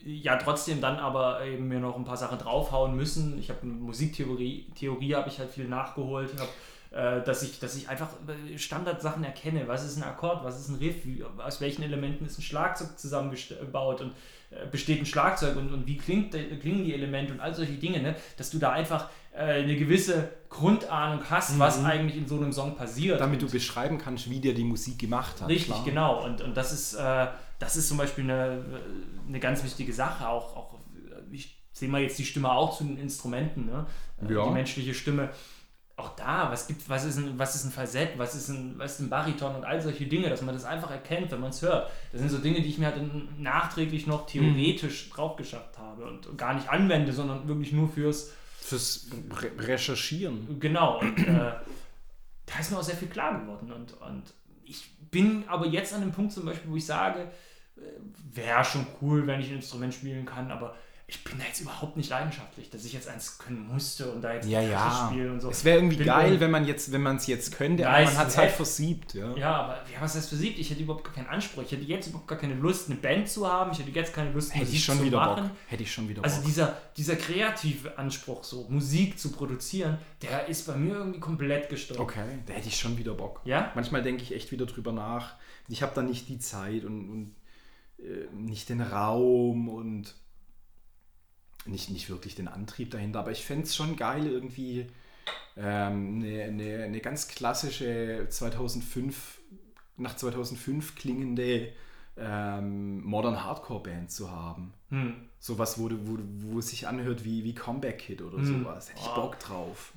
äh, 0.04 0.10
ja 0.10 0.36
trotzdem 0.36 0.80
dann 0.80 0.96
aber 0.96 1.44
eben 1.44 1.68
mir 1.68 1.80
noch 1.80 1.96
ein 1.96 2.04
paar 2.04 2.16
Sachen 2.16 2.38
draufhauen 2.38 2.96
müssen. 2.96 3.38
Ich 3.38 3.50
habe 3.50 3.66
Musiktheorie, 3.66 4.66
Theorie 4.74 5.14
habe 5.14 5.28
ich 5.28 5.38
halt 5.38 5.50
viel 5.50 5.68
nachgeholt, 5.68 6.30
habe 6.38 6.50
äh, 6.94 7.24
dass 7.24 7.42
ich, 7.42 7.58
dass 7.58 7.74
ich 7.74 7.88
einfach 7.88 8.10
äh, 8.28 8.56
Standardsachen 8.56 9.24
erkenne. 9.24 9.66
Was 9.66 9.84
ist 9.84 9.96
ein 9.96 10.04
Akkord, 10.04 10.44
was 10.44 10.60
ist 10.60 10.68
ein 10.68 10.76
Riff, 10.76 10.96
aus 11.38 11.60
welchen 11.60 11.82
Elementen 11.82 12.24
ist 12.24 12.38
ein 12.38 12.42
Schlagzeug 12.42 12.96
zusammengebaut 12.98 14.00
und 14.00 14.12
besteht 14.70 15.00
ein 15.00 15.06
Schlagzeug 15.06 15.56
und, 15.56 15.72
und 15.72 15.86
wie 15.86 15.96
klingt, 15.96 16.32
klingen 16.60 16.84
die 16.84 16.94
Elemente 16.94 17.32
und 17.32 17.40
all 17.40 17.54
solche 17.54 17.72
Dinge, 17.74 18.00
ne? 18.02 18.14
dass 18.36 18.50
du 18.50 18.58
da 18.58 18.72
einfach 18.72 19.08
äh, 19.32 19.62
eine 19.62 19.76
gewisse 19.76 20.30
Grundahnung 20.48 21.20
hast, 21.28 21.58
was 21.58 21.80
Mhm. 21.80 21.86
eigentlich 21.86 22.16
in 22.16 22.26
so 22.28 22.36
einem 22.36 22.52
Song 22.52 22.76
passiert. 22.76 23.20
Damit 23.20 23.42
du 23.42 23.48
beschreiben 23.50 23.98
kannst, 23.98 24.30
wie 24.30 24.40
dir 24.40 24.54
die 24.54 24.64
Musik 24.64 24.98
gemacht 24.98 25.40
hat. 25.40 25.48
Richtig, 25.48 25.74
klar. 25.74 25.84
genau. 25.84 26.24
Und, 26.24 26.40
und 26.40 26.56
das, 26.56 26.72
ist, 26.72 26.94
äh, 26.94 27.26
das 27.58 27.76
ist 27.76 27.88
zum 27.88 27.96
Beispiel 27.98 28.24
eine, 28.24 28.64
eine 29.28 29.40
ganz 29.40 29.64
wichtige 29.64 29.92
Sache. 29.92 30.28
Auch, 30.28 30.56
auch 30.56 30.74
ich 31.32 31.58
sehe 31.72 31.88
mal 31.88 32.00
jetzt 32.00 32.18
die 32.18 32.24
Stimme 32.24 32.52
auch 32.52 32.76
zu 32.76 32.84
den 32.84 32.96
Instrumenten, 32.98 33.66
ne? 33.66 33.86
Äh, 34.28 34.32
Ja. 34.32 34.44
die 34.46 34.50
menschliche 34.52 34.94
Stimme. 34.94 35.30
Auch 35.96 36.16
da, 36.16 36.50
was 36.50 36.66
gibt, 36.66 36.88
was 36.88 37.04
ist 37.04 37.18
ein, 37.18 37.38
was 37.38 37.54
ist 37.54 37.64
ein 37.66 37.70
Falsett, 37.70 38.18
was 38.18 38.34
ist 38.34 38.48
ein, 38.48 38.74
was 38.78 38.94
ist 38.94 39.00
ein 39.00 39.10
Bariton 39.10 39.54
und 39.54 39.64
all 39.64 39.80
solche 39.80 40.06
Dinge, 40.06 40.28
dass 40.28 40.42
man 40.42 40.54
das 40.54 40.64
einfach 40.64 40.90
erkennt, 40.90 41.30
wenn 41.30 41.40
man 41.40 41.50
es 41.50 41.62
hört. 41.62 41.88
Das 42.10 42.20
sind 42.20 42.30
so 42.30 42.38
Dinge, 42.38 42.60
die 42.60 42.68
ich 42.68 42.78
mir 42.78 42.86
halt 42.86 42.96
dann 42.96 43.28
nachträglich 43.38 44.08
noch 44.08 44.26
theoretisch 44.26 45.10
drauf 45.10 45.36
geschafft 45.36 45.78
habe 45.78 46.04
und 46.06 46.36
gar 46.36 46.54
nicht 46.54 46.68
anwende, 46.68 47.12
sondern 47.12 47.46
wirklich 47.46 47.72
nur 47.72 47.88
fürs 47.88 48.32
Fürs 48.64 49.08
Re 49.30 49.50
Recherchieren. 49.58 50.58
Genau, 50.58 50.98
und 50.98 51.18
äh, 51.18 51.52
da 52.46 52.58
ist 52.58 52.70
mir 52.70 52.78
auch 52.78 52.82
sehr 52.82 52.96
viel 52.96 53.08
klar 53.08 53.38
geworden. 53.38 53.70
Und, 53.70 53.92
und 54.00 54.22
ich 54.64 54.88
bin 55.10 55.44
aber 55.48 55.66
jetzt 55.66 55.92
an 55.92 56.00
dem 56.00 56.12
Punkt 56.12 56.32
zum 56.32 56.46
Beispiel, 56.46 56.70
wo 56.70 56.76
ich 56.76 56.86
sage, 56.86 57.30
äh, 57.76 57.80
wäre 58.32 58.64
schon 58.64 58.86
cool, 59.02 59.26
wenn 59.26 59.40
ich 59.40 59.50
ein 59.50 59.56
Instrument 59.56 59.92
spielen 59.92 60.24
kann, 60.24 60.50
aber 60.50 60.74
ich 61.06 61.22
bin 61.22 61.38
da 61.38 61.44
jetzt 61.44 61.60
überhaupt 61.60 61.98
nicht 61.98 62.08
leidenschaftlich, 62.08 62.70
dass 62.70 62.82
ich 62.86 62.94
jetzt 62.94 63.08
eins 63.08 63.36
können 63.36 63.68
musste 63.68 64.10
und 64.10 64.22
da 64.22 64.32
jetzt 64.32 64.48
Ja, 64.48 64.62
ja. 64.62 65.06
spiele 65.10 65.30
und 65.30 65.40
so. 65.40 65.50
Es 65.50 65.62
wäre 65.62 65.76
irgendwie 65.76 65.96
Bin 65.98 66.06
geil, 66.06 66.40
wenn 66.40 66.50
man 66.50 66.66
jetzt, 66.66 66.92
wenn 66.92 67.02
man 67.02 67.16
es 67.16 67.26
jetzt 67.26 67.52
könnte, 67.54 67.86
aber 67.86 68.04
man 68.04 68.16
hat 68.16 68.28
es 68.28 68.38
halt 68.38 68.52
versiebt, 68.52 69.12
ja. 69.12 69.36
Ja, 69.36 69.52
aber 69.56 69.74
ja, 69.92 70.00
was 70.00 70.14
heißt 70.14 70.30
versiebt? 70.30 70.58
Ich 70.58 70.70
hätte 70.70 70.82
überhaupt 70.82 71.04
gar 71.04 71.12
keinen 71.12 71.26
Anspruch. 71.26 71.62
Ich 71.62 71.72
hätte 71.72 71.84
jetzt 71.84 72.06
überhaupt 72.06 72.26
gar 72.28 72.38
keine 72.38 72.54
Lust, 72.54 72.88
eine 72.88 72.98
Band 72.98 73.28
zu 73.28 73.46
haben. 73.46 73.70
Ich 73.72 73.78
hätte 73.80 73.90
jetzt 73.90 74.14
keine 74.14 74.32
Lust, 74.32 74.52
Hätte 74.54 74.60
Musik 74.64 74.76
ich 74.78 74.84
schon 74.84 74.98
zu 74.98 75.04
wieder 75.04 75.18
machen. 75.18 75.42
Bock. 75.48 75.56
Hätte 75.66 75.82
ich 75.82 75.92
schon 75.92 76.08
wieder 76.08 76.24
Also 76.24 76.36
Bock. 76.36 76.46
dieser, 76.46 76.76
dieser 76.96 77.16
kreative 77.16 77.98
Anspruch, 77.98 78.42
so 78.42 78.66
Musik 78.70 79.18
zu 79.18 79.30
produzieren, 79.30 79.98
der 80.22 80.46
ist 80.48 80.66
bei 80.66 80.74
mir 80.76 80.94
irgendwie 80.94 81.20
komplett 81.20 81.68
gestorben. 81.68 82.02
Okay, 82.02 82.38
da 82.46 82.54
hätte 82.54 82.68
ich 82.68 82.78
schon 82.80 82.96
wieder 82.96 83.12
Bock. 83.12 83.42
Ja? 83.44 83.72
Manchmal 83.74 84.02
denke 84.02 84.22
ich 84.22 84.32
echt 84.34 84.52
wieder 84.52 84.64
drüber 84.64 84.92
nach. 84.92 85.34
Ich 85.68 85.82
habe 85.82 85.92
da 85.94 86.00
nicht 86.02 86.28
die 86.30 86.38
Zeit 86.38 86.84
und, 86.84 87.10
und 87.10 87.34
äh, 87.98 88.26
nicht 88.34 88.70
den 88.70 88.80
Raum 88.80 89.68
und 89.68 90.14
nicht, 91.66 91.90
nicht 91.90 92.10
wirklich 92.10 92.34
den 92.34 92.48
Antrieb 92.48 92.90
dahinter. 92.90 93.20
Aber 93.20 93.30
ich 93.32 93.44
fände 93.44 93.64
es 93.64 93.74
schon 93.76 93.96
geil, 93.96 94.26
irgendwie 94.26 94.86
ähm, 95.56 96.22
eine, 96.22 96.42
eine, 96.44 96.84
eine 96.84 97.00
ganz 97.00 97.28
klassische 97.28 98.26
2005, 98.28 99.38
nach 99.96 100.16
2005 100.16 100.94
klingende 100.96 101.68
ähm, 102.16 103.02
Modern 103.04 103.42
Hardcore 103.44 103.82
Band 103.82 104.10
zu 104.10 104.30
haben. 104.30 104.72
Hm. 104.90 105.14
Sowas, 105.40 105.78
wo, 105.78 105.88
du- 105.88 105.98
wo, 106.06 106.18
wo 106.52 106.58
es 106.60 106.68
sich 106.68 106.86
anhört 106.86 107.24
wie, 107.24 107.42
wie 107.44 107.54
Comeback 107.54 107.98
Kid 107.98 108.22
oder 108.22 108.38
Hm. 108.38 108.64
sowas. 108.64 108.88
Hätte 108.90 109.00
ich 109.00 109.08
Ah. 109.08 109.14
Bock 109.14 109.38
drauf. 109.40 109.92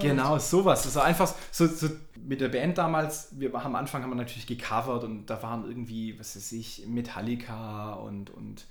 Genau, 0.00 0.38
sowas. 0.38 0.84
Also 0.86 1.00
einfach 1.00 1.32
so, 1.52 1.66
so 1.68 1.88
mit 2.26 2.40
der 2.40 2.48
Band 2.48 2.78
damals, 2.78 3.28
wir 3.38 3.52
haben 3.52 3.66
am 3.66 3.76
Anfang 3.76 4.02
haben 4.02 4.10
wir 4.10 4.16
natürlich 4.16 4.46
gecovert 4.48 5.04
und 5.04 5.26
da 5.26 5.40
waren 5.42 5.64
irgendwie, 5.64 6.18
was 6.18 6.34
weiß 6.34 6.50
ich, 6.52 6.84
Metallica 6.88 7.92
und, 7.94 8.30
und 8.30 8.66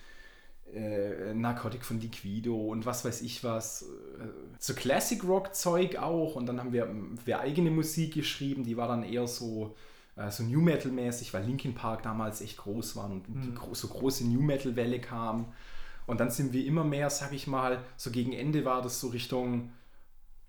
äh, 0.73 1.33
Narcotic 1.33 1.85
von 1.85 1.99
Liquido 1.99 2.55
und 2.55 2.85
was 2.85 3.03
weiß 3.05 3.21
ich 3.21 3.43
was. 3.43 3.83
äh, 3.83 4.25
So 4.59 4.73
Classic 4.73 5.23
Rock 5.23 5.55
Zeug 5.55 5.97
auch 5.97 6.35
und 6.35 6.45
dann 6.45 6.59
haben 6.59 6.73
wir, 6.73 6.87
wir 7.25 7.39
eigene 7.39 7.71
Musik 7.71 8.13
geschrieben, 8.13 8.63
die 8.63 8.77
war 8.77 8.87
dann 8.87 9.03
eher 9.03 9.27
so, 9.27 9.75
äh, 10.15 10.31
so 10.31 10.43
New 10.43 10.61
Metal 10.61 10.91
mäßig, 10.91 11.33
weil 11.33 11.43
Linkin 11.45 11.75
Park 11.75 12.03
damals 12.03 12.41
echt 12.41 12.57
groß 12.57 12.95
waren 12.95 13.11
und 13.11 13.27
die 13.27 13.53
gro 13.53 13.73
so 13.73 13.87
große 13.87 14.25
New 14.25 14.41
Metal 14.41 14.75
Welle 14.75 14.99
kam. 14.99 15.53
Und 16.07 16.19
dann 16.19 16.31
sind 16.31 16.51
wir 16.51 16.65
immer 16.65 16.83
mehr, 16.83 17.09
sag 17.09 17.31
ich 17.31 17.47
mal, 17.47 17.83
so 17.95 18.11
gegen 18.11 18.33
Ende 18.33 18.65
war 18.65 18.81
das 18.81 18.99
so 18.99 19.09
Richtung 19.09 19.71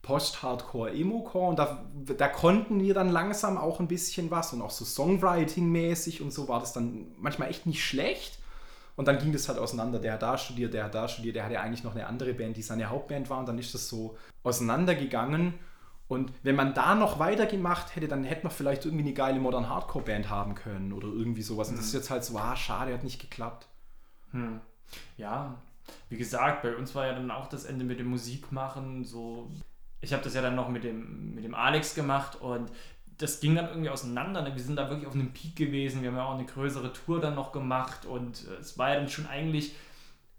Post-Hardcore, 0.03 0.93
Emo-Core 0.93 1.51
und 1.51 1.59
da, 1.59 1.85
da 2.17 2.29
konnten 2.29 2.81
wir 2.81 2.93
dann 2.93 3.09
langsam 3.09 3.57
auch 3.57 3.79
ein 3.79 3.87
bisschen 3.87 4.31
was 4.33 4.53
und 4.53 4.61
auch 4.61 4.73
so 4.73 4.85
Songwriting-mäßig 4.85 6.21
und 6.21 6.33
so 6.33 6.49
war 6.49 6.59
das 6.59 6.73
dann 6.73 7.13
manchmal 7.19 7.51
echt 7.51 7.67
nicht 7.67 7.85
schlecht. 7.85 8.39
Und 8.97 9.09
dann 9.09 9.19
ging 9.19 9.33
das 9.33 9.49
halt 9.49 9.59
auseinander. 9.59 9.99
Der 9.99 10.15
hat 10.15 10.23
da 10.23 10.37
studiert, 10.37 10.75
der 10.75 10.85
hat 10.85 10.95
da 10.95 11.09
studiert, 11.09 11.37
der 11.37 11.45
hatte 11.45 11.61
eigentlich 11.61 11.85
noch 11.85 11.95
eine 11.95 12.07
andere 12.07 12.35
Band, 12.35 12.57
die 12.57 12.63
seine 12.63 12.91
Hauptband 12.91 13.31
war 13.31 13.39
und 13.39 13.47
dann 13.47 13.59
ist 13.59 13.75
das 13.75 13.89
so 13.89 14.17
auseinandergegangen. 14.43 15.55
Und 16.09 16.31
wenn 16.43 16.57
man 16.57 16.75
da 16.75 16.95
noch 16.95 17.19
weitergemacht 17.19 17.97
hätte, 17.97 18.07
dann 18.07 18.23
hätte 18.25 18.43
man 18.43 18.53
vielleicht 18.53 18.85
irgendwie 18.85 19.05
eine 19.05 19.15
geile 19.15 19.41
Modern 19.41 19.71
Hardcore-Band 19.71 20.29
haben 20.29 20.55
können 20.55 20.93
oder 20.93 21.09
irgendwie 21.09 21.43
sowas. 21.43 21.71
Und 21.71 21.79
das 21.79 21.87
ist 21.87 21.95
jetzt 21.95 22.11
halt 22.11 22.23
so, 22.23 22.37
ah, 22.37 22.55
schade, 22.55 22.93
hat 22.93 23.03
nicht 23.03 23.21
geklappt. 23.21 23.67
Hm. 24.33 24.61
Ja, 25.17 25.55
wie 26.11 26.19
gesagt, 26.19 26.63
bei 26.63 26.77
uns 26.77 26.95
war 26.95 27.07
ja 27.07 27.15
dann 27.15 27.31
auch 27.31 27.49
das 27.49 27.65
Ende 27.65 27.85
mit 27.85 27.99
dem 27.99 28.09
Musikmachen 28.09 29.05
so. 29.05 29.51
Ich 30.03 30.13
habe 30.13 30.23
das 30.23 30.35
ja 30.35 30.43
dann 30.43 30.55
noch 30.55 30.69
mit 30.69 30.85
dem, 30.85 31.35
mit 31.35 31.45
dem 31.45 31.55
Alex 31.55 31.95
gemacht 31.95 32.41
und 32.41 32.71
das 33.23 33.41
ging 33.41 33.55
dann 33.55 33.69
irgendwie 33.69 33.91
auseinander. 33.91 34.43
ne? 34.43 34.55
Wir 34.55 34.63
sind 34.63 34.77
da 34.77 34.89
wirklich 34.91 35.07
auf 35.07 35.15
einem 35.15 35.33
Peak 35.33 35.57
gewesen. 35.57 36.03
Wir 36.03 36.11
haben 36.11 36.17
ja 36.17 36.25
auch 36.25 36.35
eine 36.35 36.45
größere 36.45 36.93
Tour 36.93 37.21
dann 37.21 37.35
noch 37.35 37.53
gemacht 37.53 38.05
und 38.07 38.47
äh, 38.49 38.61
es 38.61 38.79
war 38.79 38.91
ja 38.91 38.97
dann 38.97 39.09
schon 39.09 39.27
eigentlich 39.27 39.75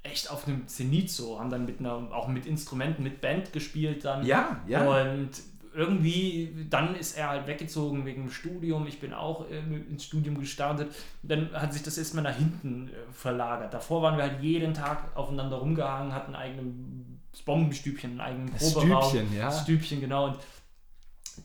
echt 0.03 0.29
auf 0.29 0.47
einem 0.47 0.67
Zenit 0.67 1.09
so. 1.09 1.39
Haben 1.39 1.49
dann 1.49 1.65
mit 1.65 1.79
einer, 1.79 1.93
auch 2.11 2.27
mit 2.27 2.45
Instrumenten, 2.45 3.03
mit 3.03 3.21
Band 3.21 3.53
gespielt 3.53 4.03
dann. 4.05 4.25
Ja, 4.25 4.61
ja. 4.67 4.83
Und 4.83 5.29
irgendwie, 5.75 6.67
dann 6.69 6.95
ist 6.95 7.17
er 7.17 7.29
halt 7.29 7.47
weggezogen 7.47 8.05
wegen 8.05 8.23
dem 8.25 8.31
Studium. 8.31 8.85
Ich 8.85 8.99
bin 8.99 9.13
auch 9.13 9.49
äh, 9.49 9.59
ins 9.89 10.03
Studium 10.05 10.39
gestartet. 10.39 10.93
Dann 11.23 11.51
hat 11.53 11.73
sich 11.73 11.83
das 11.83 11.97
erstmal 11.97 12.23
nach 12.23 12.35
hinten 12.35 12.89
äh, 12.89 13.11
verlagert. 13.11 13.73
Davor 13.73 14.01
waren 14.01 14.17
wir 14.17 14.23
halt 14.23 14.41
jeden 14.41 14.73
Tag 14.73 15.15
aufeinander 15.15 15.57
rumgehangen, 15.57 16.13
hatten 16.13 16.35
ein 16.35 16.41
eigenes 16.41 17.41
Bombenstübchen, 17.45 18.11
einen 18.11 18.21
eigenen 18.21 18.53
Proberaum. 18.53 19.09
Stübchen, 19.09 19.37
ja. 19.37 19.51
Stübchen, 19.51 20.01
genau. 20.01 20.27
Und 20.27 20.37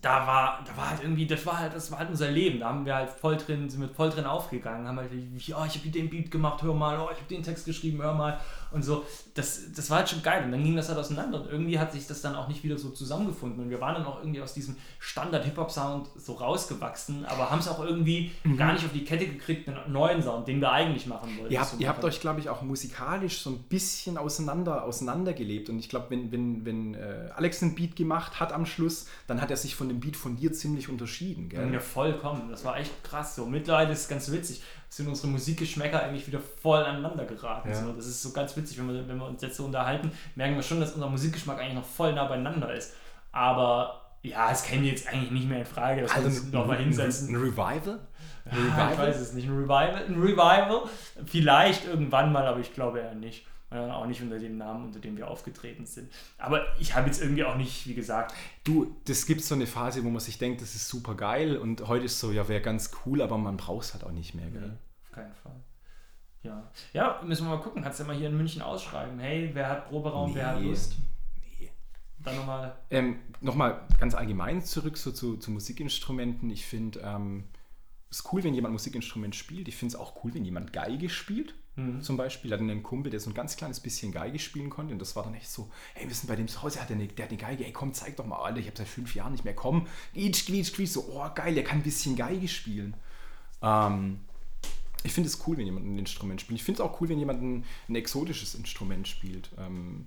da 0.02 0.26
war, 0.26 0.64
da 0.66 0.76
war 0.76 0.90
halt 0.90 1.02
irgendwie, 1.02 1.26
das 1.26 1.44
war 1.46 1.58
halt, 1.58 1.74
das 1.74 1.90
war 1.90 2.00
halt 2.00 2.10
unser 2.10 2.30
Leben. 2.30 2.60
Da 2.60 2.68
haben 2.68 2.84
wir 2.84 2.94
halt 2.94 3.10
voll 3.10 3.36
drin, 3.36 3.68
sind 3.70 3.80
wir 3.80 3.88
voll 3.88 4.10
drin 4.10 4.26
aufgegangen, 4.26 4.86
haben 4.86 4.98
halt, 4.98 5.10
ja, 5.12 5.64
ich 5.64 5.78
habe 5.78 5.88
den 5.88 6.10
Beat 6.10 6.30
gemacht, 6.30 6.62
hör 6.62 6.74
mal, 6.74 6.98
oh, 6.98 7.08
ich 7.10 7.18
habe 7.18 7.28
den 7.28 7.42
Text 7.42 7.64
geschrieben, 7.64 8.02
hör 8.02 8.14
mal. 8.14 8.38
Und 8.70 8.84
so, 8.84 9.04
das, 9.34 9.72
das 9.74 9.88
war 9.90 9.98
halt 9.98 10.08
schon 10.08 10.22
geil. 10.22 10.44
Und 10.44 10.52
dann 10.52 10.62
ging 10.62 10.76
das 10.76 10.88
halt 10.88 10.98
auseinander. 10.98 11.40
Und 11.40 11.50
irgendwie 11.50 11.78
hat 11.78 11.92
sich 11.92 12.06
das 12.06 12.20
dann 12.20 12.34
auch 12.34 12.48
nicht 12.48 12.62
wieder 12.62 12.76
so 12.78 12.90
zusammengefunden. 12.90 13.64
Und 13.64 13.70
wir 13.70 13.80
waren 13.80 13.94
dann 13.94 14.04
auch 14.04 14.20
irgendwie 14.20 14.40
aus 14.42 14.52
diesem 14.52 14.76
Standard-Hip-Hop-Sound 14.98 16.08
so 16.16 16.34
rausgewachsen, 16.34 17.24
aber 17.24 17.50
haben 17.50 17.60
es 17.60 17.68
auch 17.68 17.82
irgendwie 17.82 18.32
mhm. 18.44 18.56
gar 18.56 18.72
nicht 18.72 18.84
auf 18.84 18.92
die 18.92 19.04
Kette 19.04 19.26
gekriegt, 19.26 19.68
einen 19.68 19.92
neuen 19.92 20.22
Sound, 20.22 20.48
den 20.48 20.60
wir 20.60 20.70
eigentlich 20.70 21.06
machen 21.06 21.38
wollten. 21.38 21.52
Ihr 21.52 21.60
habt, 21.60 21.80
ihr 21.80 21.88
habt 21.88 22.04
euch, 22.04 22.20
glaube 22.20 22.40
ich, 22.40 22.48
auch 22.48 22.62
musikalisch 22.62 23.40
so 23.40 23.50
ein 23.50 23.62
bisschen 23.64 24.18
auseinander, 24.18 24.84
auseinandergelebt. 24.84 25.70
Und 25.70 25.78
ich 25.78 25.88
glaube, 25.88 26.06
wenn, 26.10 26.30
wenn, 26.30 26.64
wenn 26.64 26.94
äh, 26.94 27.30
Alex 27.34 27.62
einen 27.62 27.74
Beat 27.74 27.96
gemacht 27.96 28.40
hat 28.40 28.52
am 28.52 28.66
Schluss, 28.66 29.06
dann 29.26 29.40
hat 29.40 29.50
er 29.50 29.56
sich 29.56 29.74
von 29.74 29.88
dem 29.88 30.00
Beat 30.00 30.16
von 30.16 30.36
dir 30.36 30.52
ziemlich 30.52 30.88
unterschieden. 30.88 31.48
Gell? 31.48 31.72
Ja, 31.72 31.80
vollkommen. 31.80 32.50
Das 32.50 32.64
war 32.64 32.78
echt 32.78 33.02
krass. 33.02 33.34
So, 33.34 33.46
mittlerweile 33.46 33.92
ist 33.92 34.02
es 34.02 34.08
ganz 34.08 34.30
witzig 34.30 34.62
sind 34.88 35.08
unsere 35.08 35.28
Musikgeschmäcker 35.28 36.02
eigentlich 36.02 36.26
wieder 36.26 36.40
voll 36.40 36.82
aneinander 36.82 37.24
geraten. 37.24 37.68
Ja. 37.68 37.74
So, 37.74 37.92
das 37.92 38.06
ist 38.06 38.22
so 38.22 38.32
ganz 38.32 38.56
witzig, 38.56 38.78
wenn 38.78 38.88
wir, 38.88 39.06
wenn 39.06 39.18
wir 39.18 39.26
uns 39.26 39.42
jetzt 39.42 39.56
so 39.56 39.64
unterhalten, 39.64 40.10
merken 40.34 40.56
wir 40.56 40.62
schon, 40.62 40.80
dass 40.80 40.92
unser 40.92 41.08
Musikgeschmack 41.08 41.58
eigentlich 41.58 41.74
noch 41.74 41.84
voll 41.84 42.14
nah 42.14 42.24
beieinander 42.24 42.72
ist. 42.72 42.94
Aber 43.32 44.08
ja, 44.22 44.50
es 44.50 44.62
käme 44.62 44.86
jetzt 44.86 45.06
eigentlich 45.08 45.30
nicht 45.30 45.48
mehr 45.48 45.60
in 45.60 45.66
Frage, 45.66 46.02
dass 46.02 46.12
also 46.12 46.30
wir 46.30 46.42
uns 46.42 46.52
nochmal 46.52 46.78
hinsetzen. 46.78 47.28
Ein 47.28 47.36
Revival? 47.36 48.00
Ein 48.46 48.58
Revival? 48.58 48.92
ich 48.92 48.98
weiß 48.98 49.20
es 49.20 49.32
nicht. 49.34 49.46
Ein 49.46 49.56
Revival? 49.56 50.04
Ein 50.08 50.20
Revival? 50.20 50.82
Vielleicht 51.26 51.86
irgendwann 51.86 52.32
mal, 52.32 52.46
aber 52.46 52.60
ich 52.60 52.72
glaube 52.72 53.00
eher 53.00 53.14
nicht. 53.14 53.46
Auch 53.70 54.06
nicht 54.06 54.22
unter 54.22 54.38
dem 54.38 54.56
Namen, 54.56 54.86
unter 54.86 54.98
dem 54.98 55.16
wir 55.16 55.28
aufgetreten 55.28 55.84
sind. 55.84 56.10
Aber 56.38 56.64
ich 56.78 56.94
habe 56.94 57.06
jetzt 57.06 57.20
irgendwie 57.20 57.44
auch 57.44 57.56
nicht, 57.56 57.86
wie 57.86 57.94
gesagt. 57.94 58.34
Du, 58.64 58.96
das 59.04 59.26
gibt 59.26 59.42
so 59.42 59.54
eine 59.54 59.66
Phase, 59.66 60.02
wo 60.04 60.08
man 60.08 60.20
sich 60.20 60.38
denkt, 60.38 60.62
das 60.62 60.74
ist 60.74 60.88
super 60.88 61.14
geil 61.14 61.56
und 61.56 61.86
heute 61.86 62.06
ist 62.06 62.18
so, 62.18 62.32
ja, 62.32 62.48
wäre 62.48 62.62
ganz 62.62 62.90
cool, 63.04 63.20
aber 63.20 63.36
man 63.36 63.56
braucht 63.56 63.84
es 63.84 63.94
halt 63.94 64.04
auch 64.04 64.10
nicht 64.10 64.34
mehr, 64.34 64.50
gell? 64.50 64.78
auf 65.04 65.12
keinen 65.12 65.34
Fall. 65.34 65.60
Ja. 66.42 66.70
Ja, 66.92 67.20
müssen 67.24 67.46
wir 67.46 67.56
mal 67.56 67.62
gucken. 67.62 67.82
Kannst 67.82 67.98
du 67.98 68.04
ja 68.04 68.06
mal 68.08 68.16
hier 68.16 68.28
in 68.28 68.36
München 68.36 68.62
ausschreiben. 68.62 69.18
Hey, 69.18 69.50
wer 69.52 69.68
hat 69.68 69.88
Proberaum, 69.88 70.30
nee. 70.30 70.36
wer 70.36 70.46
hat 70.46 70.62
Lust? 70.62 70.96
Nee. 71.58 71.70
Dann 72.20 72.36
nochmal. 72.36 72.76
Ähm, 72.90 73.18
nochmal 73.40 73.86
ganz 73.98 74.14
allgemein 74.14 74.62
zurück 74.62 74.96
so 74.96 75.12
zu, 75.12 75.36
zu 75.36 75.50
Musikinstrumenten. 75.50 76.48
Ich 76.50 76.64
finde 76.64 77.00
ähm, 77.00 77.44
es 78.10 78.20
ist 78.20 78.32
cool, 78.32 78.42
wenn 78.44 78.54
jemand 78.54 78.72
Musikinstrument 78.72 79.34
spielt. 79.34 79.68
Ich 79.68 79.76
finde 79.76 79.94
es 79.94 80.00
auch 80.00 80.24
cool, 80.24 80.32
wenn 80.34 80.44
jemand 80.44 80.72
Geige 80.72 81.10
spielt. 81.10 81.54
Mhm. 81.78 82.02
Zum 82.02 82.16
Beispiel. 82.16 82.52
Hatte 82.52 82.62
einen 82.62 82.82
Kumpel, 82.82 83.10
der 83.10 83.20
so 83.20 83.30
ein 83.30 83.34
ganz 83.34 83.56
kleines 83.56 83.78
bisschen 83.80 84.10
Geige 84.10 84.38
spielen 84.38 84.68
konnte. 84.68 84.92
Und 84.92 84.98
das 84.98 85.14
war 85.14 85.22
dann 85.22 85.34
echt 85.34 85.50
so, 85.50 85.70
hey, 85.94 86.08
wir 86.08 86.14
sind 86.14 86.28
bei 86.28 86.36
dem 86.36 86.48
zu 86.48 86.62
Hause, 86.62 86.80
hat 86.80 86.90
der, 86.90 86.96
eine, 86.96 87.06
der 87.06 87.24
hat 87.24 87.30
eine 87.30 87.40
Geige. 87.40 87.64
Ey, 87.64 87.72
komm, 87.72 87.94
zeig 87.94 88.16
doch 88.16 88.26
mal, 88.26 88.42
Alter, 88.42 88.58
ich 88.58 88.66
habe 88.66 88.76
seit 88.76 88.88
fünf 88.88 89.14
Jahren 89.14 89.32
nicht 89.32 89.44
mehr. 89.44 89.54
Komm, 89.54 89.86
quietsch, 90.12 90.46
quietsch, 90.46 90.72
quietsch. 90.72 90.90
So, 90.90 91.08
oh, 91.12 91.26
geil, 91.34 91.54
der 91.54 91.64
kann 91.64 91.78
ein 91.78 91.84
bisschen 91.84 92.16
Geige 92.16 92.48
spielen. 92.48 92.94
Ähm, 93.62 94.20
ich 95.04 95.12
finde 95.12 95.28
es 95.28 95.46
cool, 95.46 95.56
wenn 95.56 95.66
jemand 95.66 95.86
ein 95.86 95.98
Instrument 95.98 96.40
spielt. 96.40 96.58
Ich 96.58 96.64
finde 96.64 96.82
es 96.82 96.88
auch 96.88 97.00
cool, 97.00 97.08
wenn 97.08 97.18
jemand 97.18 97.42
ein, 97.42 97.64
ein 97.88 97.94
exotisches 97.94 98.56
Instrument 98.56 99.06
spielt. 99.06 99.50
Ähm, 99.56 100.06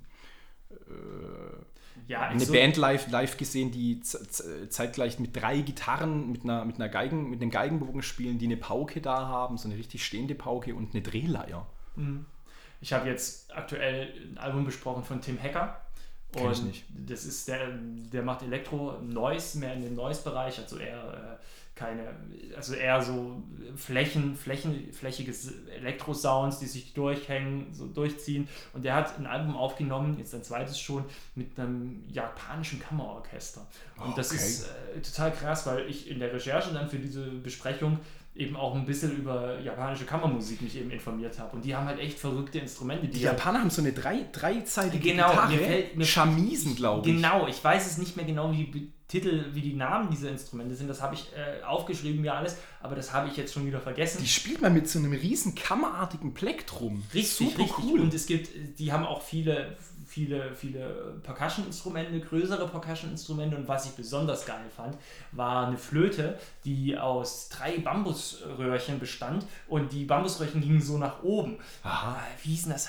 äh, 0.69 0.73
ja, 2.07 2.21
eine 2.21 2.39
so 2.39 2.53
Band 2.53 2.77
live, 2.77 3.09
live 3.09 3.37
gesehen, 3.37 3.71
die 3.71 4.01
zeitgleich 4.01 5.19
mit 5.19 5.35
drei 5.35 5.61
Gitarren, 5.61 6.31
mit 6.31 6.43
einer, 6.43 6.65
mit 6.65 6.75
einer 6.75 6.89
Geigen, 6.89 7.29
mit 7.29 7.41
einem 7.41 7.51
Geigenbogen 7.51 8.01
spielen, 8.01 8.37
die 8.37 8.45
eine 8.45 8.57
Pauke 8.57 9.01
da 9.01 9.27
haben, 9.27 9.57
so 9.57 9.67
eine 9.67 9.77
richtig 9.77 10.05
stehende 10.05 10.35
Pauke 10.35 10.75
und 10.75 10.93
eine 10.93 11.01
Drehleier. 11.01 11.67
Mhm. 11.95 12.25
Ich 12.81 12.93
habe 12.93 13.07
jetzt 13.07 13.55
aktuell 13.55 14.13
ein 14.31 14.37
Album 14.37 14.65
besprochen 14.65 15.03
von 15.03 15.21
Tim 15.21 15.41
Hacker. 15.41 15.79
Kenn 16.33 16.47
und 16.47 16.65
nicht. 16.65 16.85
das 16.89 17.25
ist 17.25 17.47
der, 17.47 17.69
der 17.71 18.23
macht 18.23 18.41
Elektro-Noise, 18.41 19.59
mehr 19.59 19.73
in 19.73 19.81
den 19.81 19.95
Noise-Bereich, 19.95 20.59
also 20.59 20.77
eher 20.77 21.39
äh, 21.39 21.43
keine, 21.75 22.15
also 22.55 22.73
eher 22.73 23.01
so 23.01 23.41
Flächen, 23.75 24.35
Flächen, 24.35 24.91
flächige 24.91 25.33
Elektrosounds, 25.73 26.59
die 26.59 26.65
sich 26.65 26.93
durchhängen, 26.93 27.73
so 27.73 27.87
durchziehen. 27.87 28.47
Und 28.73 28.83
der 28.83 28.95
hat 28.95 29.17
ein 29.17 29.25
Album 29.25 29.55
aufgenommen, 29.55 30.17
jetzt 30.19 30.35
ein 30.35 30.43
zweites 30.43 30.79
schon, 30.79 31.05
mit 31.35 31.57
einem 31.57 32.03
japanischen 32.09 32.79
Kammerorchester. 32.79 33.65
Und 33.97 34.07
okay. 34.07 34.13
das 34.17 34.31
ist 34.33 34.67
äh, 34.67 35.01
total 35.01 35.31
krass, 35.31 35.65
weil 35.65 35.89
ich 35.89 36.09
in 36.09 36.19
der 36.19 36.33
Recherche 36.33 36.73
dann 36.73 36.89
für 36.89 36.99
diese 36.99 37.25
Besprechung 37.25 37.99
eben 38.33 38.55
auch 38.55 38.75
ein 38.75 38.85
bisschen 38.85 39.17
über 39.17 39.59
japanische 39.59 40.05
Kammermusik 40.05 40.61
mich 40.61 40.77
eben 40.77 40.89
informiert 40.91 41.37
habe. 41.37 41.55
Und 41.55 41.65
die 41.65 41.75
haben 41.75 41.85
halt 41.85 41.99
echt 41.99 42.17
verrückte 42.17 42.59
Instrumente. 42.59 43.07
Die, 43.07 43.19
die 43.19 43.23
Japaner 43.23 43.59
haben 43.59 43.69
so 43.69 43.81
eine 43.81 43.91
drei, 43.91 44.25
dreizeitige 44.31 45.11
genau, 45.11 45.31
Gitarre. 45.31 45.51
Mir 45.51 45.59
fällt, 45.59 45.97
mir 45.97 46.05
Chamisen, 46.05 46.75
glaube 46.75 47.09
ich. 47.09 47.15
Genau, 47.15 47.47
ich 47.47 47.61
weiß 47.61 47.85
es 47.87 47.97
nicht 47.97 48.15
mehr 48.15 48.25
genau, 48.25 48.51
wie 48.53 48.91
Titel, 49.11 49.47
wie 49.51 49.59
die 49.59 49.73
Namen 49.73 50.09
dieser 50.09 50.29
Instrumente 50.29 50.73
sind, 50.73 50.87
das 50.87 51.01
habe 51.01 51.15
ich 51.15 51.27
äh, 51.35 51.61
aufgeschrieben, 51.63 52.23
ja 52.23 52.35
alles, 52.35 52.55
aber 52.81 52.95
das 52.95 53.11
habe 53.11 53.27
ich 53.27 53.35
jetzt 53.35 53.53
schon 53.53 53.65
wieder 53.65 53.81
vergessen. 53.81 54.19
Die 54.21 54.27
spielt 54.27 54.61
man 54.61 54.73
mit 54.73 54.87
so 54.87 54.99
einem 54.99 55.11
riesen 55.11 55.53
kammerartigen 55.53 56.33
Plektrum. 56.33 57.03
Richtig, 57.13 57.49
Super 57.49 57.63
richtig. 57.63 57.83
Cool. 57.83 57.99
Und 57.99 58.13
es 58.13 58.25
gibt, 58.25 58.79
die 58.79 58.93
haben 58.93 59.05
auch 59.05 59.21
viele, 59.21 59.75
viele, 60.07 60.55
viele 60.55 61.19
Percussion-Instrumente, 61.23 62.21
größere 62.21 62.65
Percussion-Instrumente 62.69 63.57
und 63.57 63.67
was 63.67 63.85
ich 63.85 63.91
besonders 63.91 64.45
geil 64.45 64.63
fand, 64.73 64.95
war 65.33 65.67
eine 65.67 65.77
Flöte, 65.77 66.39
die 66.63 66.97
aus 66.97 67.49
drei 67.49 67.79
Bambusröhrchen 67.79 68.97
bestand 68.97 69.45
und 69.67 69.91
die 69.91 70.05
Bambusröhrchen 70.05 70.61
gingen 70.61 70.81
so 70.81 70.97
nach 70.97 71.21
oben. 71.21 71.57
Aha. 71.83 72.17
Wie 72.43 72.51
hieß 72.51 72.63
denn 72.63 72.71
das? 72.71 72.87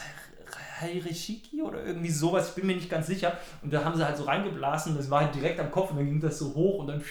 Hairishiki 0.81 1.63
oder 1.63 1.85
irgendwie 1.85 2.11
sowas, 2.11 2.51
ich 2.51 2.55
bin 2.55 2.67
mir 2.67 2.77
nicht 2.77 2.91
ganz 2.91 3.07
sicher. 3.07 3.39
Und 3.63 3.73
da 3.73 3.85
haben 3.85 3.97
sie 3.97 4.05
halt 4.05 4.17
so 4.17 4.25
reingeblasen, 4.25 4.97
das 4.97 5.11
war 5.11 5.23
halt 5.23 5.35
direkt 5.35 5.61
am 5.61 5.71
Kopf 5.71 5.91
und 5.91 5.97
dann 5.97 6.07
ging 6.07 6.21
das 6.21 6.39
so 6.39 6.55
hoch 6.55 6.81
und 6.81 6.87
dann 6.89 7.03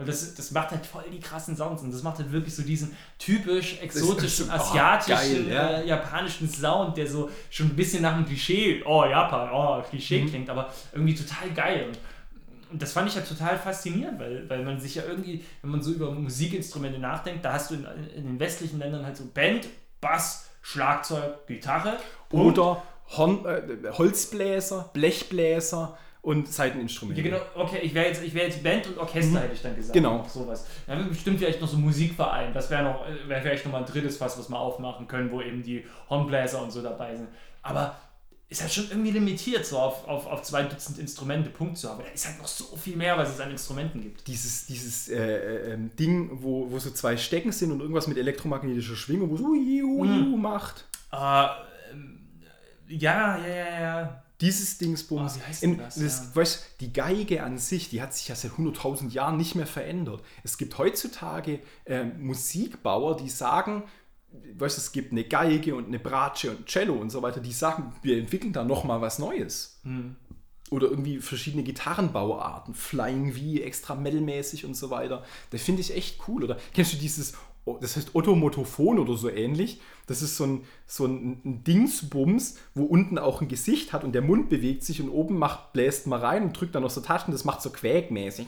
und 0.00 0.08
das, 0.08 0.34
das 0.34 0.50
macht 0.52 0.70
halt 0.70 0.86
voll 0.86 1.04
die 1.12 1.20
krassen 1.20 1.54
Sounds 1.54 1.82
und 1.82 1.92
das 1.92 2.02
macht 2.02 2.18
halt 2.18 2.32
wirklich 2.32 2.56
so 2.56 2.62
diesen 2.62 2.96
typisch 3.18 3.78
exotischen, 3.82 4.46
so, 4.46 4.52
asiatischen, 4.52 5.46
geil, 5.46 5.52
ja. 5.52 5.80
äh, 5.80 5.86
japanischen 5.86 6.48
Sound, 6.48 6.96
der 6.96 7.06
so 7.06 7.28
schon 7.50 7.66
ein 7.66 7.76
bisschen 7.76 8.00
nach 8.00 8.14
einem 8.14 8.24
Klischee, 8.24 8.82
oh 8.86 9.04
Japan, 9.04 9.50
oh 9.52 9.82
Klischee 9.82 10.22
mhm. 10.22 10.30
klingt, 10.30 10.48
aber 10.48 10.72
irgendwie 10.94 11.14
total 11.14 11.50
geil. 11.50 11.88
Und, 11.88 11.98
und 12.72 12.80
das 12.80 12.92
fand 12.92 13.08
ich 13.08 13.14
ja 13.14 13.20
halt 13.20 13.28
total 13.28 13.58
faszinierend, 13.58 14.18
weil, 14.18 14.48
weil 14.48 14.64
man 14.64 14.80
sich 14.80 14.94
ja 14.94 15.02
irgendwie, 15.06 15.44
wenn 15.60 15.70
man 15.70 15.82
so 15.82 15.90
über 15.90 16.10
Musikinstrumente 16.12 16.98
nachdenkt, 16.98 17.44
da 17.44 17.52
hast 17.52 17.70
du 17.70 17.74
in, 17.74 17.84
in 18.16 18.24
den 18.24 18.40
westlichen 18.40 18.78
Ländern 18.78 19.04
halt 19.04 19.18
so 19.18 19.26
Band, 19.26 19.68
Bass, 20.00 20.49
Schlagzeug, 20.62 21.46
Gitarre. 21.46 21.96
Oder 22.32 22.82
Horn, 23.16 23.44
äh, 23.44 23.90
Holzbläser, 23.92 24.90
Blechbläser 24.92 25.98
und 26.22 26.48
Seiteninstrumente. 26.48 27.22
Ja, 27.22 27.30
genau, 27.30 27.42
okay, 27.56 27.78
ich 27.82 27.94
wäre 27.94 28.06
jetzt, 28.06 28.34
wär 28.34 28.44
jetzt 28.44 28.62
Band 28.62 28.86
und 28.86 28.98
Orchester, 28.98 29.38
mhm. 29.38 29.42
hätte 29.42 29.54
ich 29.54 29.62
dann 29.62 29.74
gesagt. 29.74 29.94
Genau. 29.94 30.24
Sowas. 30.28 30.66
Dann 30.86 31.08
bestimmt 31.08 31.38
vielleicht 31.38 31.60
noch 31.60 31.68
so 31.68 31.76
ein 31.76 31.82
Musikverein. 31.82 32.52
Das 32.52 32.70
wäre 32.70 32.84
noch, 32.84 33.04
wäre 33.26 33.40
vielleicht 33.40 33.64
noch 33.64 33.72
mal 33.72 33.78
ein 33.78 33.86
drittes 33.86 34.18
Fass, 34.18 34.38
was 34.38 34.48
wir 34.48 34.58
aufmachen 34.58 35.08
können, 35.08 35.30
wo 35.32 35.40
eben 35.40 35.62
die 35.62 35.84
Hornbläser 36.08 36.62
und 36.62 36.70
so 36.70 36.82
dabei 36.82 37.16
sind. 37.16 37.28
Aber 37.62 37.96
ist 38.50 38.60
halt 38.60 38.72
schon 38.72 38.88
irgendwie 38.90 39.12
limitiert, 39.12 39.64
so 39.64 39.78
auf, 39.78 40.06
auf, 40.08 40.26
auf 40.26 40.42
zwei 40.42 40.64
Dutzend 40.64 40.98
Instrumente 40.98 41.50
Punkt 41.50 41.78
zu 41.78 41.88
haben. 41.88 42.02
Da 42.02 42.10
ist 42.10 42.26
halt 42.26 42.38
noch 42.38 42.48
so 42.48 42.76
viel 42.76 42.96
mehr, 42.96 43.16
was 43.16 43.30
es 43.30 43.40
an 43.40 43.50
Instrumenten 43.50 44.00
gibt. 44.02 44.26
Dieses, 44.26 44.66
dieses 44.66 45.08
äh, 45.08 45.16
äh, 45.16 45.72
ähm, 45.74 45.92
Ding, 45.96 46.42
wo, 46.42 46.68
wo 46.68 46.78
so 46.80 46.90
zwei 46.90 47.16
Stecken 47.16 47.52
sind 47.52 47.70
und 47.70 47.80
irgendwas 47.80 48.08
mit 48.08 48.18
elektromagnetischer 48.18 48.96
Schwingung, 48.96 49.30
wo 49.30 49.36
es 49.36 49.40
ui, 49.40 49.82
ui, 49.84 50.08
mhm. 50.08 50.42
macht. 50.42 50.84
Äh, 51.12 51.16
ja, 51.16 51.56
ja, 52.88 53.38
ja, 53.38 53.80
ja. 53.80 54.22
Dieses 54.40 54.78
Dingsbums. 54.78 55.34
Oh, 55.34 55.38
wie 55.38 55.46
heißt 55.46 55.62
In, 55.62 55.78
das? 55.78 55.94
das 55.94 56.18
ja. 56.18 56.36
weißt, 56.36 56.66
die 56.80 56.92
Geige 56.92 57.44
an 57.44 57.56
sich, 57.58 57.88
die 57.90 58.02
hat 58.02 58.14
sich 58.14 58.26
ja 58.26 58.34
seit 58.34 58.52
100.000 58.52 59.10
Jahren 59.10 59.36
nicht 59.36 59.54
mehr 59.54 59.66
verändert. 59.66 60.22
Es 60.42 60.58
gibt 60.58 60.76
heutzutage 60.76 61.60
äh, 61.84 62.02
Musikbauer, 62.02 63.16
die 63.16 63.28
sagen, 63.28 63.84
weißt, 64.32 64.78
es 64.78 64.92
gibt 64.92 65.12
eine 65.12 65.24
Geige 65.24 65.74
und 65.74 65.86
eine 65.86 65.98
Bratsche 65.98 66.50
und 66.50 66.66
Cello 66.66 66.94
und 66.94 67.10
so 67.10 67.22
weiter, 67.22 67.40
die 67.40 67.52
sagen, 67.52 67.92
wir 68.02 68.18
entwickeln 68.18 68.52
da 68.52 68.64
nochmal 68.64 69.00
was 69.00 69.18
Neues. 69.18 69.80
Mhm. 69.82 70.16
Oder 70.70 70.88
irgendwie 70.88 71.18
verschiedene 71.18 71.64
Gitarrenbauarten, 71.64 72.74
Flying 72.74 73.32
V, 73.32 73.62
extra 73.62 73.96
metalmäßig 73.96 74.64
und 74.64 74.74
so 74.74 74.90
weiter. 74.90 75.24
Das 75.50 75.62
finde 75.62 75.80
ich 75.80 75.96
echt 75.96 76.20
cool. 76.28 76.44
Oder 76.44 76.58
kennst 76.72 76.92
du 76.92 76.96
dieses, 76.96 77.34
das 77.80 77.96
heißt 77.96 78.14
Ottomotophon 78.14 79.00
oder 79.00 79.16
so 79.16 79.28
ähnlich? 79.28 79.80
Das 80.06 80.22
ist 80.22 80.36
so 80.36 80.46
ein, 80.46 80.64
so 80.86 81.06
ein, 81.06 81.40
ein 81.44 81.64
Dingsbums, 81.64 82.58
wo 82.74 82.84
unten 82.84 83.18
auch 83.18 83.40
ein 83.40 83.48
Gesicht 83.48 83.92
hat 83.92 84.04
und 84.04 84.12
der 84.12 84.22
Mund 84.22 84.48
bewegt 84.48 84.84
sich 84.84 85.02
und 85.02 85.08
oben 85.08 85.38
macht, 85.38 85.72
bläst 85.72 86.06
mal 86.06 86.20
rein 86.20 86.44
und 86.44 86.52
drückt 86.52 86.76
dann 86.76 86.84
noch 86.84 86.90
so 86.90 87.00
Taschen, 87.00 87.32
das 87.32 87.44
macht 87.44 87.62
so 87.62 87.70
quäkmäßig. 87.70 88.46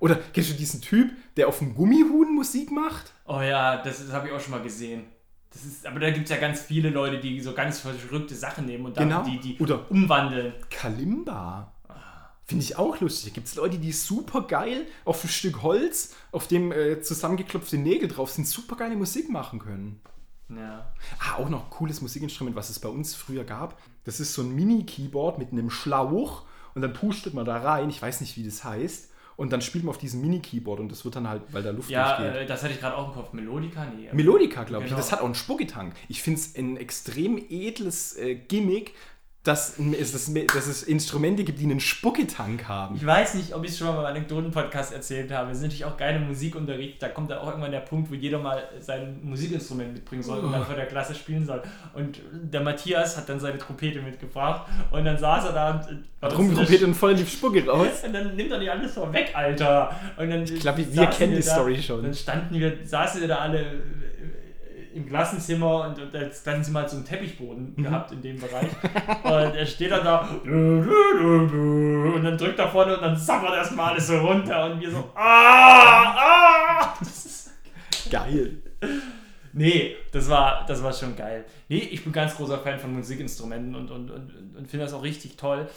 Oder 0.00 0.16
kennst 0.32 0.50
du 0.50 0.54
diesen 0.54 0.80
Typ, 0.80 1.12
der 1.36 1.48
auf 1.48 1.58
dem 1.58 1.74
Gummihuhn 1.74 2.34
Musik 2.34 2.70
macht? 2.70 3.12
Oh 3.26 3.40
ja, 3.40 3.82
das, 3.82 3.98
das 3.98 4.12
habe 4.12 4.28
ich 4.28 4.32
auch 4.32 4.40
schon 4.40 4.52
mal 4.52 4.62
gesehen. 4.62 5.04
Das 5.52 5.64
ist, 5.64 5.86
aber 5.86 5.98
da 5.98 6.10
gibt 6.10 6.24
es 6.24 6.30
ja 6.30 6.36
ganz 6.36 6.60
viele 6.60 6.90
Leute, 6.90 7.20
die 7.20 7.40
so 7.40 7.54
ganz 7.54 7.80
verrückte 7.80 8.34
Sachen 8.34 8.66
nehmen 8.66 8.86
und 8.86 8.96
dann 8.96 9.08
genau. 9.08 9.22
die, 9.22 9.40
die 9.40 9.58
Oder 9.58 9.90
umwandeln. 9.90 10.52
Kalimba. 10.70 11.72
Finde 12.44 12.64
ich 12.64 12.78
auch 12.78 12.98
lustig. 13.00 13.30
Da 13.30 13.34
gibt 13.34 13.46
es 13.46 13.56
Leute, 13.56 13.78
die 13.78 13.92
super 13.92 14.42
geil 14.42 14.86
auf 15.04 15.22
ein 15.22 15.28
Stück 15.28 15.62
Holz, 15.62 16.14
auf 16.32 16.48
dem 16.48 16.72
äh, 16.72 17.02
zusammengeklopfte 17.02 17.76
Nägel 17.76 18.08
drauf 18.08 18.30
sind, 18.30 18.46
super 18.46 18.76
geile 18.76 18.96
Musik 18.96 19.28
machen 19.28 19.58
können. 19.58 20.00
Ja. 20.48 20.90
Ah, 21.18 21.36
auch 21.36 21.50
noch 21.50 21.68
cooles 21.68 22.00
Musikinstrument, 22.00 22.56
was 22.56 22.70
es 22.70 22.78
bei 22.78 22.88
uns 22.88 23.14
früher 23.14 23.44
gab. 23.44 23.78
Das 24.04 24.18
ist 24.18 24.32
so 24.32 24.40
ein 24.40 24.54
Mini-Keyboard 24.54 25.38
mit 25.38 25.52
einem 25.52 25.68
Schlauch 25.68 26.46
und 26.74 26.80
dann 26.80 26.94
pustet 26.94 27.34
man 27.34 27.44
da 27.44 27.58
rein, 27.58 27.90
ich 27.90 28.00
weiß 28.00 28.22
nicht, 28.22 28.36
wie 28.36 28.44
das 28.44 28.64
heißt, 28.64 29.10
und 29.38 29.52
dann 29.52 29.60
spielt 29.62 29.84
man 29.84 29.90
auf 29.90 29.98
diesem 29.98 30.20
Mini-Keyboard 30.20 30.80
und 30.80 30.90
das 30.90 31.04
wird 31.04 31.14
dann 31.14 31.28
halt, 31.28 31.42
weil 31.52 31.62
da 31.62 31.70
Luft 31.70 31.88
Ja, 31.88 32.16
durchgeht. 32.18 32.42
äh, 32.42 32.46
das 32.46 32.62
hatte 32.64 32.74
ich 32.74 32.80
gerade 32.80 32.96
auch 32.96 33.06
im 33.08 33.14
Kopf. 33.14 33.32
Melodica? 33.32 33.86
Nee. 33.96 34.08
Melodica, 34.12 34.64
glaube 34.64 34.82
ich. 34.84 34.90
Genau. 34.90 35.00
Das 35.00 35.12
hat 35.12 35.20
auch 35.20 35.26
einen 35.26 35.36
Spucketank. 35.36 35.94
Ich 36.08 36.22
finde 36.22 36.40
es 36.40 36.56
ein 36.56 36.76
extrem 36.76 37.38
edles 37.48 38.16
äh, 38.16 38.34
Gimmick, 38.34 38.94
dass 39.44 39.78
es, 39.78 40.12
dass, 40.12 40.34
dass 40.52 40.66
es 40.66 40.82
Instrumente 40.82 41.44
gibt, 41.44 41.58
die 41.60 41.64
einen 41.64 41.80
Spucketank 41.80 42.68
haben. 42.68 42.96
Ich 42.96 43.06
weiß 43.06 43.34
nicht, 43.34 43.54
ob 43.54 43.64
ich 43.64 43.70
es 43.70 43.78
schon 43.78 43.86
mal 43.86 43.96
beim 43.96 44.06
Anekdoten-Podcast 44.06 44.92
erzählt 44.92 45.30
habe. 45.32 45.50
Es 45.50 45.58
ist 45.58 45.62
natürlich 45.62 45.84
auch 45.84 45.96
geile 45.96 46.18
Musikunterricht. 46.18 47.02
Da 47.02 47.08
kommt 47.08 47.30
da 47.30 47.40
auch 47.40 47.48
irgendwann 47.48 47.70
der 47.70 47.80
Punkt, 47.80 48.10
wo 48.10 48.14
jeder 48.14 48.38
mal 48.38 48.62
sein 48.80 49.20
Musikinstrument 49.22 49.94
mitbringen 49.94 50.22
soll 50.22 50.40
und 50.40 50.52
dann 50.52 50.64
vor 50.64 50.74
der 50.74 50.86
Klasse 50.86 51.14
spielen 51.14 51.46
soll. 51.46 51.62
Und 51.94 52.20
der 52.32 52.60
Matthias 52.60 53.16
hat 53.16 53.28
dann 53.28 53.40
seine 53.40 53.58
Trompete 53.58 54.02
mitgebracht 54.02 54.68
und 54.90 55.04
dann 55.04 55.16
saß 55.16 55.46
er 55.46 55.52
da 55.52 55.70
und. 55.88 56.04
Hat 56.20 56.36
rumgetrompete 56.36 56.84
und 56.84 56.94
voll 56.94 57.12
in 57.12 57.18
die 57.18 57.26
Spucke 57.26 57.64
raus. 57.64 57.86
Und 58.04 58.12
dann 58.12 58.34
nimmt 58.34 58.50
er 58.50 58.58
nicht 58.58 58.70
alles 58.70 58.92
so 58.92 59.12
weg, 59.12 59.30
Alter. 59.34 59.94
Und 60.16 60.28
dann 60.28 60.42
Ich 60.42 60.58
glaube, 60.58 60.84
wir 60.92 61.06
kennen 61.06 61.36
die 61.36 61.42
da, 61.42 61.54
Story 61.54 61.80
schon. 61.80 62.02
Dann 62.02 62.12
standen 62.12 62.58
wir, 62.58 62.76
saßen 62.84 63.20
wir 63.20 63.28
da 63.28 63.36
alle 63.38 63.60
äh, 63.60 63.68
im 64.94 65.06
Klassenzimmer 65.06 65.86
und, 65.88 65.98
und 66.00 66.14
das 66.14 66.42
Klassenzimmer 66.42 66.80
hat 66.80 66.90
so 66.90 66.96
einen 66.96 67.04
Teppichboden 67.04 67.74
Mhm. 67.76 67.82
gehabt 67.82 68.12
in 68.12 68.22
dem 68.22 68.38
Bereich. 68.40 68.68
und 69.24 69.54
er 69.56 69.66
steht 69.66 69.90
dann 69.90 70.04
da 70.04 70.28
und 70.44 72.22
dann 72.24 72.38
drückt 72.38 72.58
er 72.58 72.68
vorne 72.68 72.96
und 72.96 73.02
dann 73.02 73.16
zappert 73.16 73.54
erstmal 73.54 73.92
alles 73.92 74.06
so 74.06 74.18
runter 74.18 74.66
und 74.72 74.80
wir 74.80 74.90
so, 74.90 75.10
ah, 75.14 76.14
ah. 76.16 76.94
Das 76.98 77.26
ist 77.26 77.50
Geil. 78.10 78.62
Nee, 79.52 79.96
das 80.12 80.28
war, 80.28 80.64
das 80.66 80.82
war 80.82 80.92
schon 80.92 81.16
geil. 81.16 81.44
Nee, 81.68 81.78
ich 81.78 82.04
bin 82.04 82.12
ganz 82.12 82.36
großer 82.36 82.58
Fan 82.58 82.78
von 82.78 82.92
Musikinstrumenten 82.94 83.74
und, 83.74 83.90
und, 83.90 84.10
und, 84.10 84.56
und 84.56 84.68
finde 84.68 84.84
das 84.84 84.94
auch 84.94 85.02
richtig 85.02 85.36
toll. 85.36 85.68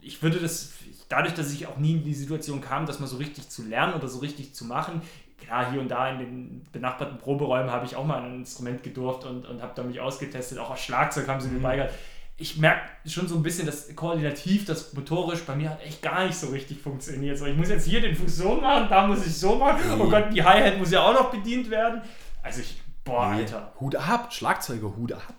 Ich 0.00 0.22
würde 0.22 0.38
das, 0.38 0.72
dadurch, 1.08 1.34
dass 1.34 1.52
ich 1.52 1.66
auch 1.66 1.76
nie 1.76 1.92
in 1.92 2.04
die 2.04 2.14
Situation 2.14 2.60
kam, 2.60 2.86
das 2.86 2.98
mal 2.98 3.06
so 3.06 3.16
richtig 3.18 3.48
zu 3.48 3.64
lernen 3.64 3.94
oder 3.94 4.08
so 4.08 4.20
richtig 4.20 4.54
zu 4.54 4.64
machen, 4.64 5.02
klar, 5.38 5.70
hier 5.70 5.80
und 5.80 5.88
da 5.88 6.10
in 6.10 6.18
den 6.18 6.66
benachbarten 6.72 7.18
Proberäumen 7.18 7.70
habe 7.70 7.86
ich 7.86 7.96
auch 7.96 8.04
mal 8.04 8.22
ein 8.22 8.36
Instrument 8.36 8.82
gedurft 8.82 9.24
und, 9.24 9.46
und 9.46 9.62
habe 9.62 9.72
da 9.74 9.82
mich 9.82 10.00
ausgetestet. 10.00 10.58
Auch 10.58 10.70
als 10.70 10.80
Schlagzeug 10.80 11.28
haben 11.28 11.40
sie 11.40 11.48
mir 11.48 11.60
beigebracht. 11.60 11.94
Ich 12.38 12.58
merke 12.58 12.90
schon 13.06 13.26
so 13.28 13.36
ein 13.36 13.42
bisschen, 13.42 13.64
dass 13.64 13.94
koordinativ, 13.96 14.66
das 14.66 14.92
motorisch 14.92 15.42
bei 15.44 15.56
mir 15.56 15.70
hat 15.70 15.82
echt 15.82 16.02
gar 16.02 16.26
nicht 16.26 16.36
so 16.36 16.48
richtig 16.48 16.80
funktioniert. 16.82 17.38
So, 17.38 17.46
ich 17.46 17.56
muss 17.56 17.70
jetzt 17.70 17.86
hier 17.86 18.02
den 18.02 18.14
Fuß 18.14 18.36
so 18.36 18.56
machen, 18.56 18.88
da 18.90 19.06
muss 19.06 19.26
ich 19.26 19.34
so 19.34 19.56
machen. 19.56 19.98
Oh 19.98 20.08
Gott, 20.08 20.26
die 20.32 20.42
Hi-Hat 20.42 20.76
muss 20.76 20.90
ja 20.90 21.02
auch 21.02 21.14
noch 21.14 21.30
bedient 21.30 21.70
werden. 21.70 22.02
Also 22.42 22.60
ich, 22.60 22.82
boah, 23.04 23.28
Alter. 23.28 23.72
Hut 23.80 23.96
ab, 23.96 24.32
Schlagzeuger, 24.34 24.94
Hut 24.94 25.12
ab. 25.12 25.34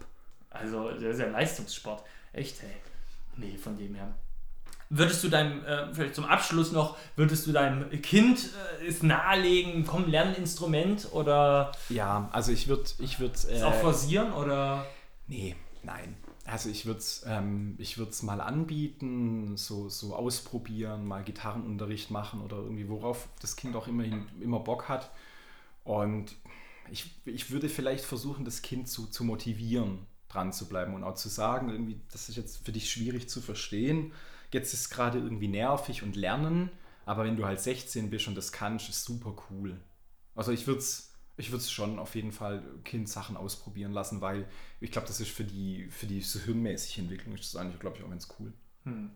Also, 0.50 0.90
das 0.90 1.04
ist 1.04 1.20
ja 1.20 1.28
Leistungssport. 1.28 2.04
Echt, 2.34 2.62
hey. 2.64 2.72
Nee, 3.36 3.58
von 3.58 3.78
dem 3.78 3.94
her. 3.94 4.08
Würdest 4.90 5.24
du 5.24 5.30
deinem, 5.30 5.66
äh, 5.66 5.94
vielleicht 5.94 6.16
zum 6.16 6.26
Abschluss 6.26 6.72
noch, 6.72 6.98
würdest 7.16 7.46
du 7.46 7.52
deinem 7.52 7.90
Kind 8.02 8.50
äh, 8.82 8.88
es 8.88 9.04
nahelegen, 9.04 9.86
komm, 9.86 10.08
lern 10.10 10.30
ein 10.30 10.36
Instrument 10.36 11.10
oder 11.12 11.74
Ja, 11.90 12.30
also 12.32 12.52
ich 12.52 12.68
würde, 12.68 12.86
ich 13.00 13.20
würde, 13.20 13.34
es 13.34 13.64
auch 13.64 13.74
forcieren 13.74 14.32
oder? 14.34 14.86
nee, 15.28 15.56
nein. 15.84 16.16
Also 16.46 16.70
ich 16.70 16.86
würde 16.86 17.00
es 17.00 17.26
ähm, 17.28 17.76
ich 17.78 17.98
würd's 17.98 18.24
mal 18.24 18.40
anbieten, 18.40 19.58
so, 19.58 19.90
so 19.90 20.16
ausprobieren, 20.16 21.06
mal 21.06 21.22
Gitarrenunterricht 21.22 22.10
machen 22.10 22.40
oder 22.40 22.56
irgendwie, 22.56 22.88
worauf 22.88 23.28
das 23.42 23.58
Kind 23.58 23.76
auch 23.76 23.90
immerhin 23.90 24.30
immer 24.40 24.62
Bock 24.62 24.88
hat. 24.88 25.12
Und 25.84 26.34
ich, 26.90 27.12
ich 27.26 27.52
würde 27.52 27.68
vielleicht 27.68 28.06
versuchen, 28.06 28.46
das 28.46 28.62
Kind 28.62 28.88
zu, 28.88 29.08
zu 29.08 29.26
motivieren, 29.26 30.06
dran 30.30 30.54
zu 30.54 30.68
bleiben 30.68 30.94
und 30.94 31.04
auch 31.04 31.16
zu 31.16 31.30
sagen, 31.30 31.70
irgendwie, 31.70 32.00
das 32.12 32.30
ist 32.30 32.36
jetzt 32.36 32.66
für 32.66 32.72
dich 32.72 32.90
schwierig 32.90 33.30
zu 33.30 33.42
verstehen. 33.42 34.12
Jetzt 34.52 34.74
ist 34.74 34.82
es 34.82 34.90
gerade 34.90 35.20
irgendwie 35.20 35.48
nervig 35.48 36.04
und 36.04 36.16
lernen, 36.16 36.70
aber 37.06 37.26
wenn 37.26 37.38
du 37.38 37.46
halt 37.46 37.60
16 37.60 38.10
bist 38.10 38.28
und 38.28 38.36
das 38.36 38.52
kannst, 38.52 38.90
ist 38.90 39.04
super 39.06 39.36
cool. 39.50 39.80
Also 40.36 40.52
ich 40.52 40.68
würde 40.68 40.80
es 40.80 41.08
ich 41.38 41.52
würde 41.52 41.62
es 41.62 41.72
schon 41.72 42.00
auf 42.00 42.16
jeden 42.16 42.32
Fall 42.32 42.64
Kind 42.84 43.08
Sachen 43.08 43.38
ausprobieren 43.38 43.94
lassen, 43.94 44.22
weil 44.22 44.48
ich 44.82 44.92
glaube, 44.92 45.08
das 45.08 45.20
ist 45.20 45.30
für 45.30 45.44
die, 45.44 45.88
für 45.92 46.08
die 46.08 46.22
so 46.22 46.40
hirnmäßige 46.40 46.98
Entwicklung 46.98 47.36
ist 47.36 47.54
das 47.54 47.62
eigentlich, 47.62 47.80
glaube 47.80 47.98
ich, 47.98 48.04
auch 48.04 48.10
ganz 48.10 48.28
cool. 48.40 48.52
Hm. 48.84 49.12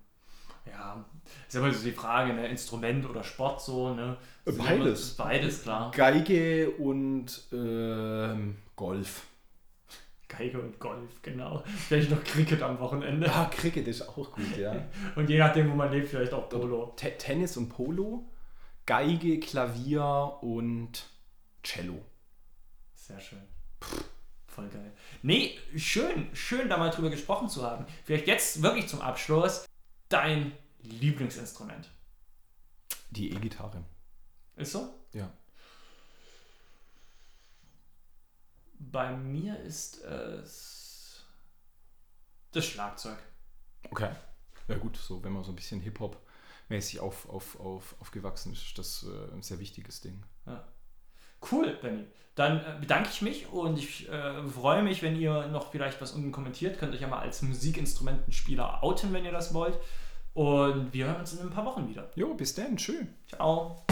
Ja, 0.67 1.03
ist 1.47 1.55
aber 1.55 1.73
so 1.73 1.83
die 1.83 1.91
Frage, 1.91 2.33
ne? 2.33 2.47
Instrument 2.47 3.09
oder 3.09 3.23
Sport 3.23 3.63
so, 3.63 3.95
ne? 3.95 4.17
Äh, 4.45 4.51
beides. 4.51 5.15
Beides, 5.15 5.63
klar. 5.63 5.89
Geige 5.89 6.69
und 6.69 7.41
ähm, 7.51 8.57
Golf. 8.75 9.25
Geige 10.37 10.61
und 10.61 10.79
Golf, 10.79 11.21
genau. 11.21 11.61
Vielleicht 11.65 12.09
noch 12.09 12.23
Cricket 12.23 12.61
am 12.61 12.79
Wochenende. 12.79 13.27
Ja, 13.27 13.45
Cricket 13.45 13.87
ist 13.87 14.01
auch 14.07 14.31
gut, 14.31 14.57
ja. 14.57 14.87
Und 15.15 15.29
je 15.29 15.37
nachdem, 15.37 15.69
wo 15.69 15.75
man 15.75 15.91
lebt, 15.91 16.07
vielleicht 16.07 16.33
auch 16.33 16.47
Polo. 16.47 16.93
Te 16.95 17.17
Tennis 17.17 17.57
und 17.57 17.67
Polo, 17.67 18.29
Geige, 18.85 19.39
Klavier 19.41 20.37
und 20.41 21.05
Cello. 21.63 22.01
Sehr 22.95 23.19
schön. 23.19 23.41
Voll 24.47 24.69
geil. 24.69 24.93
Nee, 25.21 25.57
schön, 25.75 26.27
schön 26.33 26.69
da 26.69 26.77
mal 26.77 26.91
drüber 26.91 27.09
gesprochen 27.09 27.49
zu 27.49 27.63
haben. 27.63 27.85
Vielleicht 28.05 28.27
jetzt 28.27 28.61
wirklich 28.61 28.87
zum 28.87 29.01
Abschluss 29.01 29.65
dein 30.07 30.53
Lieblingsinstrument. 30.81 31.89
Die 33.09 33.31
E-Gitarre. 33.31 33.83
Ist 34.55 34.71
so? 34.71 34.93
Ja. 35.13 35.31
Bei 38.89 39.15
mir 39.15 39.59
ist 39.59 40.03
es 40.03 41.23
das 42.51 42.65
Schlagzeug. 42.65 43.17
Okay. 43.89 44.09
Ja 44.67 44.77
gut, 44.77 44.97
so 44.97 45.23
wenn 45.23 45.33
man 45.33 45.43
so 45.43 45.51
ein 45.51 45.55
bisschen 45.55 45.81
Hip-Hop-mäßig 45.81 46.99
auf, 46.99 47.29
auf, 47.29 47.59
auf, 47.59 47.95
aufgewachsen 47.99 48.53
ist, 48.53 48.63
ist 48.63 48.77
das 48.77 49.05
äh, 49.05 49.33
ein 49.33 49.43
sehr 49.43 49.59
wichtiges 49.59 50.01
Ding. 50.01 50.23
Ja. 50.45 50.67
Cool, 51.51 51.77
Benny. 51.81 52.05
Dann 52.35 52.59
äh, 52.59 52.77
bedanke 52.79 53.09
ich 53.11 53.21
mich 53.21 53.47
und 53.49 53.77
ich 53.77 54.09
äh, 54.09 54.47
freue 54.47 54.83
mich, 54.83 55.01
wenn 55.01 55.15
ihr 55.15 55.47
noch 55.47 55.71
vielleicht 55.71 56.01
was 56.01 56.11
unten 56.11 56.31
kommentiert. 56.31 56.79
Könnt 56.79 56.93
euch 56.93 57.01
ja 57.01 57.07
mal 57.07 57.19
als 57.19 57.41
Musikinstrumentenspieler 57.41 58.83
outen, 58.83 59.11
wenn 59.13 59.25
ihr 59.25 59.31
das 59.31 59.53
wollt. 59.53 59.77
Und 60.33 60.93
wir 60.93 61.07
hören 61.07 61.19
uns 61.19 61.33
in 61.33 61.39
ein 61.39 61.49
paar 61.49 61.65
Wochen 61.65 61.89
wieder. 61.89 62.09
Jo, 62.15 62.33
bis 62.33 62.55
dann, 62.55 62.77
schön. 62.77 63.13
Ciao. 63.27 63.83